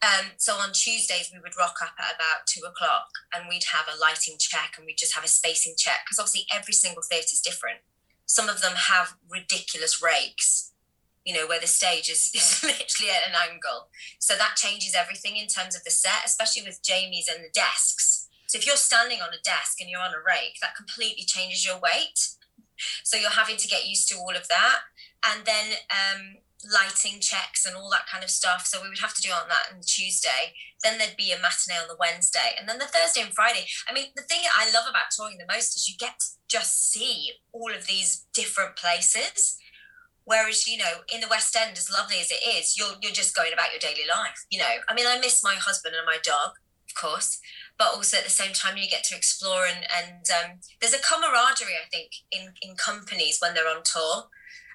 um, 0.00 0.30
so 0.36 0.54
on 0.54 0.70
tuesdays 0.72 1.30
we 1.32 1.40
would 1.40 1.58
rock 1.58 1.76
up 1.82 1.94
at 1.98 2.14
about 2.14 2.46
two 2.46 2.62
o'clock 2.62 3.10
and 3.34 3.48
we'd 3.48 3.74
have 3.74 3.86
a 3.92 3.98
lighting 3.98 4.36
check 4.38 4.74
and 4.76 4.86
we'd 4.86 4.98
just 4.98 5.14
have 5.14 5.24
a 5.24 5.28
spacing 5.28 5.74
check 5.76 6.06
because 6.06 6.18
obviously 6.18 6.46
every 6.54 6.74
single 6.74 7.02
theatre 7.02 7.34
is 7.34 7.40
different 7.40 7.78
some 8.24 8.48
of 8.48 8.60
them 8.60 8.74
have 8.76 9.14
ridiculous 9.28 10.02
rakes 10.02 10.68
you 11.28 11.34
know, 11.34 11.46
where 11.46 11.60
the 11.60 11.66
stage 11.66 12.08
is, 12.08 12.32
is 12.34 12.62
literally 12.64 13.12
at 13.12 13.28
an 13.28 13.36
angle. 13.36 13.88
So 14.18 14.34
that 14.36 14.56
changes 14.56 14.94
everything 14.98 15.36
in 15.36 15.46
terms 15.46 15.76
of 15.76 15.84
the 15.84 15.90
set, 15.90 16.24
especially 16.24 16.62
with 16.62 16.82
Jamie's 16.82 17.28
and 17.28 17.44
the 17.44 17.50
desks. 17.52 18.27
So 18.48 18.56
if 18.56 18.66
you're 18.66 18.76
standing 18.76 19.20
on 19.20 19.28
a 19.28 19.44
desk 19.44 19.80
and 19.80 19.88
you're 19.88 20.00
on 20.00 20.16
a 20.16 20.24
rake, 20.24 20.56
that 20.60 20.74
completely 20.74 21.24
changes 21.24 21.64
your 21.64 21.78
weight. 21.78 22.18
So 23.04 23.16
you're 23.16 23.30
having 23.30 23.56
to 23.56 23.68
get 23.68 23.86
used 23.86 24.08
to 24.08 24.16
all 24.16 24.34
of 24.34 24.48
that. 24.48 24.80
And 25.22 25.44
then 25.44 25.76
um, 25.92 26.36
lighting 26.64 27.20
checks 27.20 27.66
and 27.66 27.76
all 27.76 27.90
that 27.90 28.08
kind 28.10 28.24
of 28.24 28.30
stuff. 28.30 28.66
So 28.66 28.80
we 28.82 28.88
would 28.88 29.04
have 29.04 29.14
to 29.14 29.22
do 29.22 29.30
on 29.30 29.48
that 29.48 29.74
on 29.74 29.80
Tuesday. 29.82 30.56
Then 30.82 30.96
there'd 30.96 31.16
be 31.16 31.30
a 31.30 31.36
matinee 31.36 31.76
on 31.76 31.88
the 31.88 32.00
Wednesday. 32.00 32.56
And 32.58 32.68
then 32.68 32.78
the 32.78 32.86
Thursday 32.86 33.20
and 33.20 33.34
Friday. 33.34 33.66
I 33.88 33.92
mean, 33.92 34.06
the 34.16 34.22
thing 34.22 34.40
I 34.56 34.70
love 34.72 34.88
about 34.88 35.12
touring 35.14 35.38
the 35.38 35.52
most 35.52 35.76
is 35.76 35.88
you 35.88 35.96
get 35.98 36.18
to 36.20 36.26
just 36.48 36.90
see 36.90 37.32
all 37.52 37.70
of 37.74 37.86
these 37.86 38.24
different 38.32 38.76
places. 38.76 39.58
Whereas, 40.24 40.66
you 40.66 40.78
know, 40.78 41.04
in 41.12 41.20
the 41.20 41.28
West 41.28 41.56
End, 41.56 41.76
as 41.76 41.90
lovely 41.90 42.20
as 42.20 42.30
it 42.30 42.40
is, 42.46 42.76
you're 42.78 42.96
you're 43.00 43.12
just 43.12 43.34
going 43.34 43.52
about 43.52 43.72
your 43.72 43.80
daily 43.80 44.06
life. 44.08 44.44
You 44.50 44.58
know, 44.58 44.74
I 44.88 44.94
mean, 44.94 45.06
I 45.06 45.18
miss 45.18 45.42
my 45.42 45.54
husband 45.54 45.94
and 45.96 46.04
my 46.04 46.18
dog, 46.22 46.50
of 46.86 46.94
course, 46.94 47.40
but 47.78 47.94
also 47.94 48.18
at 48.18 48.24
the 48.24 48.30
same 48.30 48.52
time, 48.52 48.76
you 48.76 48.88
get 48.88 49.04
to 49.04 49.16
explore 49.16 49.66
and 49.66 49.86
and 49.86 50.26
um, 50.30 50.58
there's 50.80 50.94
a 50.94 51.02
camaraderie, 51.02 51.78
I 51.78 51.88
think, 51.90 52.10
in 52.30 52.52
in 52.60 52.76
companies 52.76 53.38
when 53.40 53.54
they're 53.54 53.68
on 53.68 53.82
tour. 53.84 54.28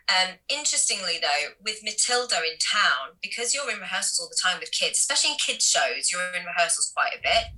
Um, 0.10 0.36
interestingly, 0.50 1.20
though, 1.22 1.56
with 1.64 1.84
Matilda 1.84 2.44
in 2.44 2.60
town, 2.60 3.16
because 3.22 3.54
you're 3.54 3.72
in 3.72 3.80
rehearsals 3.80 4.20
all 4.20 4.28
the 4.28 4.40
time 4.42 4.60
with 4.60 4.72
kids, 4.72 5.00
especially 5.00 5.32
in 5.32 5.38
kids 5.38 5.64
shows, 5.64 6.12
you're 6.12 6.36
in 6.36 6.44
rehearsals 6.44 6.92
quite 6.94 7.16
a 7.16 7.24
bit. 7.24 7.56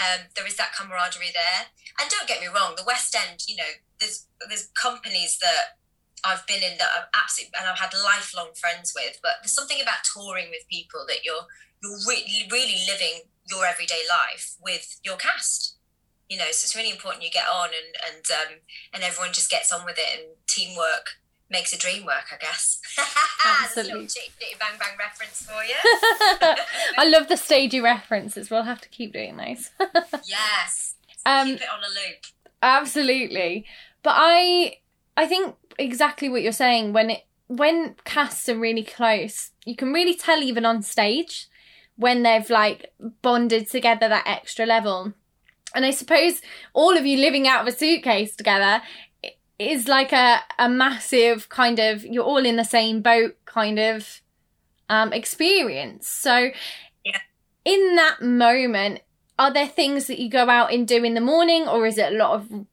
Um, 0.00 0.28
there 0.34 0.46
is 0.46 0.56
that 0.56 0.72
camaraderie 0.72 1.32
there, 1.32 1.68
and 2.00 2.08
don't 2.08 2.28
get 2.28 2.40
me 2.40 2.48
wrong, 2.48 2.74
the 2.76 2.84
West 2.86 3.14
End, 3.14 3.40
you 3.46 3.56
know, 3.56 3.72
there's 4.00 4.26
there's 4.48 4.68
companies 4.74 5.38
that 5.40 5.78
I've 6.24 6.46
been 6.46 6.62
in 6.62 6.78
that 6.78 6.90
I've 6.96 7.08
absolutely 7.14 7.54
and 7.58 7.68
I've 7.68 7.78
had 7.78 7.92
lifelong 7.94 8.54
friends 8.54 8.92
with. 8.94 9.18
But 9.22 9.42
there's 9.42 9.54
something 9.54 9.80
about 9.80 10.04
touring 10.04 10.50
with 10.50 10.68
people 10.70 11.04
that 11.08 11.24
you're 11.24 11.46
you're 11.82 11.98
really 12.06 12.48
really 12.50 12.82
living 12.86 13.30
your 13.48 13.66
everyday 13.66 14.02
life 14.08 14.56
with 14.62 15.00
your 15.04 15.16
cast. 15.16 15.76
You 16.28 16.38
know, 16.38 16.46
so 16.46 16.64
it's 16.64 16.74
really 16.74 16.90
important 16.90 17.24
you 17.24 17.30
get 17.30 17.44
on 17.46 17.68
and 17.68 18.14
and 18.14 18.24
um, 18.30 18.58
and 18.94 19.02
everyone 19.02 19.32
just 19.32 19.50
gets 19.50 19.72
on 19.72 19.84
with 19.84 19.98
it 19.98 20.18
and 20.18 20.28
teamwork 20.46 21.18
makes 21.52 21.72
a 21.72 21.78
dream 21.78 22.04
work, 22.04 22.24
I 22.32 22.36
guess. 22.38 22.80
Absolutely. 23.62 24.08
bang 24.58 24.78
bang 24.78 24.96
reference 24.98 25.42
for 25.42 25.62
you. 25.62 25.76
I 26.98 27.06
love 27.06 27.28
the 27.28 27.36
stagey 27.36 27.80
references. 27.80 28.50
We'll 28.50 28.62
have 28.62 28.80
to 28.80 28.88
keep 28.88 29.12
doing 29.12 29.36
those. 29.36 29.70
yes. 30.24 30.94
Um, 31.26 31.48
keep 31.48 31.60
it 31.60 31.68
on 31.72 31.80
a 31.80 31.88
loop. 31.88 32.24
Absolutely. 32.62 33.66
But 34.02 34.14
I 34.16 34.78
I 35.16 35.26
think 35.26 35.54
exactly 35.78 36.28
what 36.28 36.42
you're 36.42 36.52
saying. 36.52 36.92
When 36.94 37.10
it 37.10 37.26
when 37.48 37.94
casts 38.04 38.48
are 38.48 38.58
really 38.58 38.84
close, 38.84 39.50
you 39.66 39.76
can 39.76 39.92
really 39.92 40.14
tell 40.14 40.42
even 40.42 40.64
on 40.64 40.82
stage 40.82 41.48
when 41.96 42.22
they've 42.22 42.48
like 42.50 42.92
bonded 43.22 43.70
together 43.70 44.08
that 44.08 44.26
extra 44.26 44.66
level. 44.66 45.12
And 45.74 45.84
I 45.84 45.90
suppose 45.90 46.42
all 46.74 46.96
of 46.96 47.06
you 47.06 47.18
living 47.18 47.48
out 47.48 47.62
of 47.66 47.72
a 47.72 47.76
suitcase 47.76 48.36
together 48.36 48.82
is 49.58 49.88
like 49.88 50.12
a, 50.12 50.40
a 50.58 50.68
massive 50.68 51.48
kind 51.48 51.78
of 51.78 52.04
you're 52.04 52.24
all 52.24 52.44
in 52.44 52.56
the 52.56 52.64
same 52.64 53.00
boat 53.00 53.36
kind 53.44 53.78
of 53.78 54.20
um, 54.88 55.12
experience. 55.12 56.08
So 56.08 56.50
Yeah. 57.04 57.18
in 57.64 57.96
that 57.96 58.20
moment, 58.22 59.00
are 59.38 59.52
there 59.52 59.68
things 59.68 60.06
that 60.06 60.18
you 60.18 60.28
go 60.28 60.48
out 60.48 60.72
and 60.72 60.86
do 60.86 61.02
in 61.04 61.14
the 61.14 61.20
morning 61.20 61.66
or 61.68 61.86
is 61.86 61.96
it 61.98 62.12
a 62.12 62.16
lot 62.16 62.32
of 62.34 62.66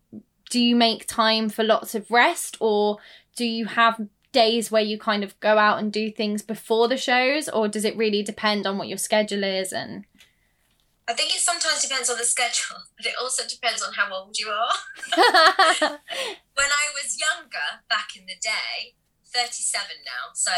do 0.49 0.59
you 0.59 0.75
make 0.75 1.05
time 1.05 1.47
for 1.49 1.63
lots 1.63 1.93
of 1.95 2.09
rest 2.09 2.57
or 2.59 2.97
do 3.35 3.45
you 3.45 3.65
have 3.65 4.01
days 4.31 4.69
where 4.71 4.81
you 4.81 4.97
kind 4.97 5.23
of 5.23 5.39
go 5.39 5.57
out 5.57 5.79
and 5.79 5.91
do 5.91 6.11
things 6.11 6.41
before 6.41 6.87
the 6.87 6.97
shows 6.97 7.49
or 7.49 7.67
does 7.67 7.85
it 7.85 7.97
really 7.97 8.21
depend 8.23 8.67
on 8.67 8.77
what 8.77 8.87
your 8.87 8.97
schedule 8.97 9.43
is 9.43 9.73
and 9.73 10.05
I 11.09 11.13
think 11.13 11.33
it 11.33 11.41
sometimes 11.41 11.81
depends 11.81 12.07
on 12.07 12.21
the 12.21 12.23
schedule, 12.23 12.85
but 12.97 13.07
it 13.07 13.15
also 13.19 13.41
depends 13.41 13.81
on 13.81 13.93
how 13.93 14.13
old 14.13 14.37
you 14.37 14.45
are. 14.49 14.69
when 16.53 16.69
I 16.69 16.85
was 16.93 17.17
younger, 17.17 17.81
back 17.89 18.13
in 18.13 18.29
the 18.29 18.37
day, 18.37 18.93
37 19.33 20.05
now. 20.05 20.37
So 20.37 20.51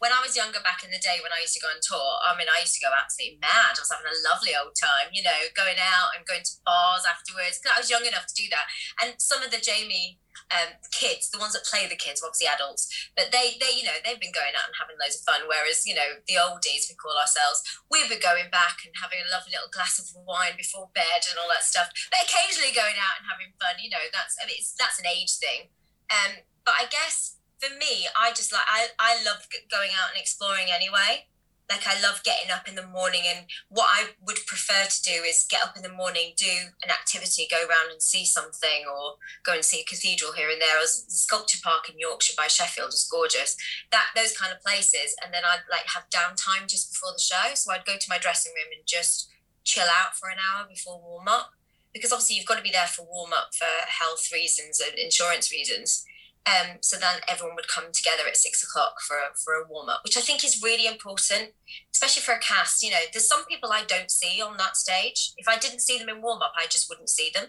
when 0.00 0.08
I 0.08 0.24
was 0.24 0.32
younger 0.32 0.64
back 0.64 0.80
in 0.80 0.88
the 0.88 0.96
day, 1.00 1.20
when 1.20 1.32
I 1.36 1.44
used 1.44 1.52
to 1.56 1.64
go 1.64 1.68
on 1.68 1.80
tour, 1.84 2.20
I 2.24 2.32
mean, 2.40 2.48
I 2.48 2.64
used 2.64 2.72
to 2.80 2.84
go 2.84 2.88
absolutely 2.88 3.36
mad. 3.40 3.76
I 3.76 3.80
was 3.84 3.92
having 3.92 4.08
a 4.08 4.16
lovely 4.24 4.56
old 4.56 4.72
time, 4.80 5.12
you 5.12 5.20
know, 5.20 5.52
going 5.52 5.76
out 5.76 6.16
and 6.16 6.24
going 6.24 6.40
to 6.44 6.54
bars 6.64 7.04
afterwards. 7.04 7.60
'cause 7.60 7.72
I 7.76 7.80
was 7.80 7.92
young 7.92 8.08
enough 8.08 8.24
to 8.32 8.36
do 8.36 8.48
that. 8.48 8.64
And 9.02 9.20
some 9.20 9.42
of 9.44 9.50
the 9.52 9.60
Jamie 9.60 10.20
um, 10.54 10.76
kids, 10.90 11.28
the 11.30 11.38
ones 11.40 11.52
that 11.52 11.68
play 11.68 11.84
the 11.84 11.98
kids, 11.98 12.20
were 12.20 12.32
obviously 12.32 12.48
adults, 12.48 12.88
but 13.16 13.28
they, 13.30 13.60
they, 13.60 13.76
you 13.76 13.84
know, 13.84 13.96
they've 14.00 14.20
been 14.20 14.34
going 14.34 14.56
out 14.56 14.68
and 14.68 14.76
having 14.76 14.96
loads 14.96 15.20
of 15.20 15.26
fun. 15.28 15.44
Whereas, 15.44 15.84
you 15.84 15.92
know, 15.92 16.20
the 16.24 16.40
oldies, 16.40 16.88
we 16.88 16.96
call 16.96 17.16
ourselves, 17.16 17.60
we've 17.92 18.08
been 18.08 18.22
going 18.22 18.48
back 18.48 18.82
and 18.84 18.96
having 18.96 19.20
a 19.20 19.28
lovely 19.28 19.52
little 19.52 19.72
glass 19.72 20.00
of 20.00 20.08
wine 20.24 20.56
before 20.56 20.88
bed 20.96 21.28
and 21.28 21.36
all 21.36 21.50
that 21.52 21.66
stuff. 21.66 21.92
But 22.08 22.24
occasionally 22.24 22.72
going 22.72 22.96
out 22.96 23.20
and 23.20 23.28
having 23.28 23.52
fun, 23.60 23.76
you 23.80 23.92
know, 23.92 24.02
that's, 24.08 24.36
I 24.40 24.48
mean, 24.48 24.56
it's, 24.56 24.72
that's 24.76 24.98
an 24.98 25.08
age 25.08 25.36
thing. 25.36 25.68
Um, 26.08 26.44
but 26.64 26.76
I 26.80 26.88
guess 26.88 27.38
for 27.58 27.70
me, 27.74 28.06
I 28.16 28.30
just 28.30 28.52
like 28.52 28.66
I 28.66 28.88
I 28.98 29.22
love 29.24 29.46
going 29.70 29.90
out 29.98 30.14
and 30.14 30.20
exploring 30.20 30.70
anyway. 30.72 31.26
Like 31.70 31.86
I 31.86 32.00
love 32.00 32.22
getting 32.24 32.50
up 32.50 32.66
in 32.66 32.76
the 32.76 32.86
morning, 32.86 33.22
and 33.28 33.44
what 33.68 33.88
I 33.92 34.16
would 34.24 34.38
prefer 34.46 34.88
to 34.88 35.02
do 35.02 35.22
is 35.22 35.46
get 35.50 35.62
up 35.62 35.76
in 35.76 35.82
the 35.82 35.92
morning, 35.92 36.32
do 36.36 36.72
an 36.82 36.90
activity, 36.90 37.46
go 37.50 37.58
around 37.58 37.90
and 37.92 38.00
see 38.02 38.24
something, 38.24 38.84
or 38.88 39.16
go 39.44 39.52
and 39.52 39.64
see 39.64 39.80
a 39.80 39.84
cathedral 39.84 40.32
here 40.32 40.48
and 40.48 40.60
there. 40.60 40.78
Or 40.78 40.88
s- 40.88 41.04
Sculpture 41.08 41.58
Park 41.62 41.90
in 41.90 41.98
Yorkshire 41.98 42.32
by 42.36 42.46
Sheffield 42.48 42.94
is 42.94 43.06
gorgeous. 43.10 43.54
That 43.92 44.06
those 44.16 44.36
kind 44.36 44.52
of 44.52 44.62
places, 44.62 45.14
and 45.22 45.32
then 45.34 45.42
I'd 45.44 45.68
like 45.70 45.86
have 45.88 46.08
downtime 46.08 46.68
just 46.68 46.90
before 46.92 47.12
the 47.12 47.20
show. 47.20 47.54
So 47.54 47.70
I'd 47.72 47.84
go 47.84 47.96
to 47.98 48.06
my 48.10 48.18
dressing 48.18 48.52
room 48.56 48.72
and 48.76 48.86
just 48.86 49.28
chill 49.64 49.84
out 49.84 50.16
for 50.16 50.30
an 50.30 50.38
hour 50.40 50.66
before 50.66 50.98
warm 51.00 51.28
up, 51.28 51.50
because 51.92 52.12
obviously 52.12 52.36
you've 52.36 52.46
got 52.46 52.56
to 52.56 52.62
be 52.62 52.70
there 52.72 52.86
for 52.86 53.04
warm 53.04 53.34
up 53.34 53.54
for 53.54 53.68
health 53.86 54.30
reasons 54.32 54.80
and 54.80 54.98
insurance 54.98 55.52
reasons. 55.52 56.06
Um, 56.48 56.78
so 56.80 56.96
then 56.96 57.20
everyone 57.28 57.56
would 57.56 57.68
come 57.68 57.92
together 57.92 58.22
at 58.26 58.36
six 58.36 58.62
o'clock 58.62 59.00
for 59.00 59.16
a, 59.16 59.36
for 59.36 59.54
a 59.54 59.66
warm 59.68 59.88
up, 59.88 60.00
which 60.04 60.16
I 60.16 60.20
think 60.20 60.44
is 60.44 60.62
really 60.62 60.86
important, 60.86 61.52
especially 61.92 62.22
for 62.22 62.32
a 62.32 62.38
cast. 62.38 62.82
You 62.82 62.90
know, 62.90 63.04
there's 63.12 63.28
some 63.28 63.44
people 63.46 63.70
I 63.72 63.84
don't 63.84 64.10
see 64.10 64.40
on 64.40 64.56
that 64.56 64.76
stage. 64.76 65.32
If 65.36 65.48
I 65.48 65.58
didn't 65.58 65.80
see 65.80 65.98
them 65.98 66.08
in 66.08 66.22
warm 66.22 66.40
up, 66.40 66.52
I 66.56 66.66
just 66.66 66.88
wouldn't 66.88 67.10
see 67.10 67.30
them, 67.34 67.48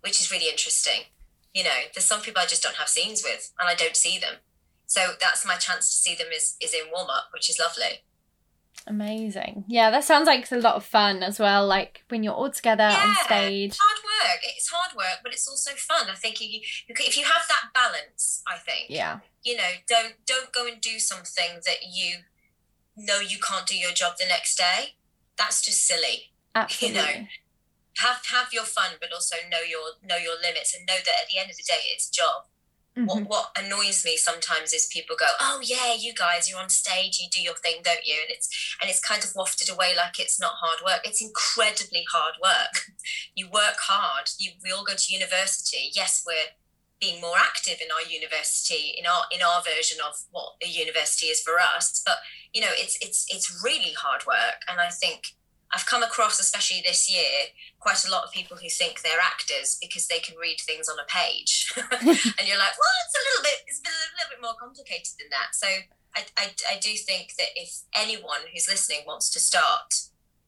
which 0.00 0.20
is 0.20 0.32
really 0.32 0.48
interesting. 0.48 1.04
You 1.54 1.64
know, 1.64 1.80
there's 1.94 2.06
some 2.06 2.22
people 2.22 2.42
I 2.42 2.46
just 2.46 2.62
don't 2.62 2.76
have 2.76 2.88
scenes 2.88 3.22
with, 3.22 3.52
and 3.60 3.68
I 3.68 3.74
don't 3.74 3.96
see 3.96 4.18
them. 4.18 4.36
So 4.86 5.12
that's 5.20 5.46
my 5.46 5.56
chance 5.56 5.90
to 5.90 5.96
see 5.96 6.14
them 6.14 6.28
is 6.34 6.56
is 6.60 6.74
in 6.74 6.90
warm 6.92 7.08
up, 7.08 7.28
which 7.32 7.48
is 7.48 7.58
lovely. 7.58 8.02
Amazing. 8.86 9.64
Yeah 9.68 9.90
that 9.90 10.04
sounds 10.04 10.26
like 10.26 10.40
it's 10.40 10.52
a 10.52 10.58
lot 10.58 10.74
of 10.74 10.84
fun 10.84 11.22
as 11.22 11.38
well 11.38 11.66
like 11.66 12.04
when 12.08 12.22
you're 12.22 12.34
all 12.34 12.50
together 12.50 12.84
on 12.84 13.14
stage. 13.24 13.70
It's 13.70 13.78
hard 13.80 13.98
work. 14.04 14.40
It's 14.56 14.68
hard 14.68 14.96
work, 14.96 15.20
but 15.22 15.32
it's 15.32 15.48
also 15.48 15.72
fun. 15.72 16.08
I 16.10 16.14
think 16.14 16.40
you, 16.40 16.48
you, 16.48 16.62
if 16.88 17.16
you 17.16 17.24
have 17.24 17.42
that 17.48 17.70
balance, 17.74 18.42
I 18.46 18.58
think 18.58 18.86
yeah. 18.88 19.20
you 19.42 19.56
know 19.56 19.72
don't 19.88 20.14
don't 20.26 20.52
go 20.52 20.66
and 20.66 20.80
do 20.80 20.98
something 20.98 21.60
that 21.66 21.78
you 21.90 22.18
know 22.96 23.20
you 23.20 23.38
can't 23.38 23.66
do 23.66 23.76
your 23.76 23.92
job 23.92 24.14
the 24.18 24.26
next 24.26 24.56
day. 24.56 24.94
That's 25.36 25.62
just 25.62 25.86
silly. 25.86 26.32
Absolutely. 26.54 27.28
have 27.98 28.20
have 28.30 28.52
your 28.52 28.64
fun 28.64 28.92
but 29.00 29.12
also 29.12 29.36
know 29.50 29.60
your 29.66 29.96
know 30.04 30.16
your 30.16 30.36
limits 30.36 30.76
and 30.76 30.86
know 30.86 30.96
that 31.04 31.14
at 31.22 31.28
the 31.32 31.38
end 31.38 31.50
of 31.50 31.56
the 31.56 31.62
day 31.62 31.80
it's 31.94 32.08
a 32.08 32.12
job 32.12 32.44
Mhm. 32.96 33.06
what 33.06 33.22
what 33.24 33.50
annoys 33.56 34.04
me 34.04 34.16
sometimes 34.18 34.72
is 34.74 34.86
people 34.92 35.16
go 35.16 35.26
oh 35.40 35.60
yeah 35.64 35.94
you 35.94 36.12
guys 36.12 36.48
you're 36.50 36.60
on 36.60 36.68
stage 36.68 37.18
you 37.18 37.28
do 37.30 37.40
your 37.40 37.54
thing 37.54 37.76
don't 37.82 38.06
you? 38.06 38.16
And 38.20 38.30
it's 38.30 38.48
and 38.80 38.90
it's 38.90 39.00
kind 39.00 39.24
of 39.24 39.34
wafted 39.34 39.70
away 39.70 39.94
like 39.96 40.20
it's 40.20 40.38
not 40.38 40.52
hard 40.60 40.80
work. 40.84 41.00
It's 41.04 41.22
incredibly 41.22 42.04
hard 42.12 42.34
work. 42.42 42.74
You 43.34 43.48
work 43.48 43.76
hard. 43.80 44.30
You 44.38 44.50
we 44.62 44.70
all 44.72 44.84
go 44.84 44.94
to 44.94 45.12
university. 45.14 45.90
Yes 45.94 46.22
we're 46.26 46.50
being 47.00 47.20
more 47.20 47.36
active 47.36 47.78
in 47.80 47.88
our 47.90 48.02
university 48.02 48.94
in 48.98 49.06
our 49.06 49.24
in 49.32 49.40
our 49.42 49.62
version 49.62 49.98
of 50.06 50.14
what 50.30 50.52
a 50.62 50.68
university 50.68 51.26
is 51.26 51.40
for 51.40 51.58
us 51.58 52.00
but 52.06 52.18
you 52.52 52.60
know 52.60 52.70
it's 52.72 52.96
it's 53.00 53.26
it's 53.34 53.62
really 53.64 53.92
hard 53.94 54.24
work. 54.26 54.60
And 54.68 54.80
i 54.80 54.88
think 54.88 55.34
i've 55.72 55.86
come 55.86 56.02
across 56.02 56.40
especially 56.40 56.82
this 56.84 57.10
year 57.10 57.50
quite 57.80 58.04
a 58.06 58.10
lot 58.10 58.24
of 58.24 58.32
people 58.32 58.56
who 58.56 58.68
think 58.68 59.00
they're 59.00 59.20
actors 59.20 59.78
because 59.80 60.06
they 60.06 60.18
can 60.18 60.36
read 60.36 60.58
things 60.60 60.88
on 60.88 60.98
a 60.98 61.06
page 61.08 61.72
and 61.76 62.48
you're 62.48 62.58
like 62.58 62.76
well 62.78 62.98
it's 63.04 63.18
a 63.18 63.24
little 63.26 63.42
bit 63.42 63.58
it's 63.66 63.80
a 63.80 63.90
little 64.18 64.30
bit 64.30 64.42
more 64.42 64.54
complicated 64.58 65.14
than 65.18 65.28
that 65.30 65.54
so 65.54 65.66
I, 66.14 66.26
I, 66.36 66.76
I 66.76 66.78
do 66.78 66.92
think 66.94 67.32
that 67.38 67.56
if 67.56 67.82
anyone 67.96 68.44
who's 68.52 68.68
listening 68.68 69.00
wants 69.06 69.30
to 69.30 69.40
start 69.40 69.94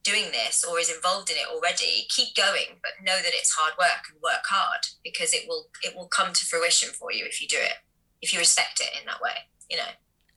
doing 0.02 0.30
this 0.32 0.62
or 0.62 0.78
is 0.78 0.92
involved 0.92 1.30
in 1.30 1.36
it 1.36 1.48
already 1.48 2.06
keep 2.10 2.36
going 2.36 2.76
but 2.82 3.02
know 3.02 3.16
that 3.16 3.32
it's 3.32 3.54
hard 3.56 3.72
work 3.78 4.12
and 4.12 4.20
work 4.22 4.44
hard 4.44 4.84
because 5.02 5.32
it 5.32 5.48
will 5.48 5.68
it 5.82 5.96
will 5.96 6.08
come 6.08 6.34
to 6.34 6.44
fruition 6.44 6.90
for 6.90 7.10
you 7.10 7.24
if 7.24 7.40
you 7.40 7.48
do 7.48 7.56
it 7.56 7.80
if 8.20 8.32
you 8.32 8.38
respect 8.38 8.80
it 8.80 9.00
in 9.00 9.06
that 9.06 9.22
way 9.22 9.48
you 9.70 9.78
know 9.78 9.92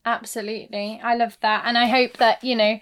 Absolutely. 0.08 1.02
I 1.04 1.16
love 1.16 1.38
that. 1.42 1.64
And 1.66 1.78
I 1.78 1.86
hope 1.88 2.16
that, 2.18 2.42
you 2.42 2.56
know, 2.56 2.80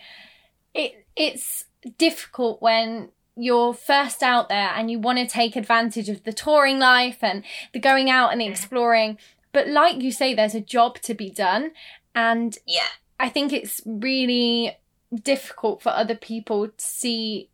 it 0.75 1.07
it's 1.15 1.65
difficult 1.97 2.61
when 2.61 3.09
you're 3.37 3.73
first 3.73 4.23
out 4.23 4.47
there 4.49 4.71
and 4.75 4.89
you 4.89 4.99
want 4.99 5.19
to 5.19 5.27
take 5.27 5.55
advantage 5.55 6.09
of 6.09 6.23
the 6.23 6.33
touring 6.33 6.79
life 6.79 7.17
and 7.21 7.43
the 7.73 7.79
going 7.79 8.09
out 8.09 8.31
and 8.31 8.41
mm-hmm. 8.41 8.51
exploring. 8.51 9.17
But 9.51 9.67
like 9.67 10.01
you 10.01 10.11
say, 10.11 10.33
there's 10.33 10.55
a 10.55 10.61
job 10.61 10.99
to 11.01 11.13
be 11.13 11.29
done. 11.29 11.71
And 12.13 12.57
yeah 12.65 12.87
I 13.19 13.29
think 13.29 13.53
it's 13.53 13.81
really 13.85 14.77
difficult 15.13 15.81
for 15.81 15.89
other 15.89 16.15
people 16.15 16.67
to 16.67 16.73
see 16.77 17.49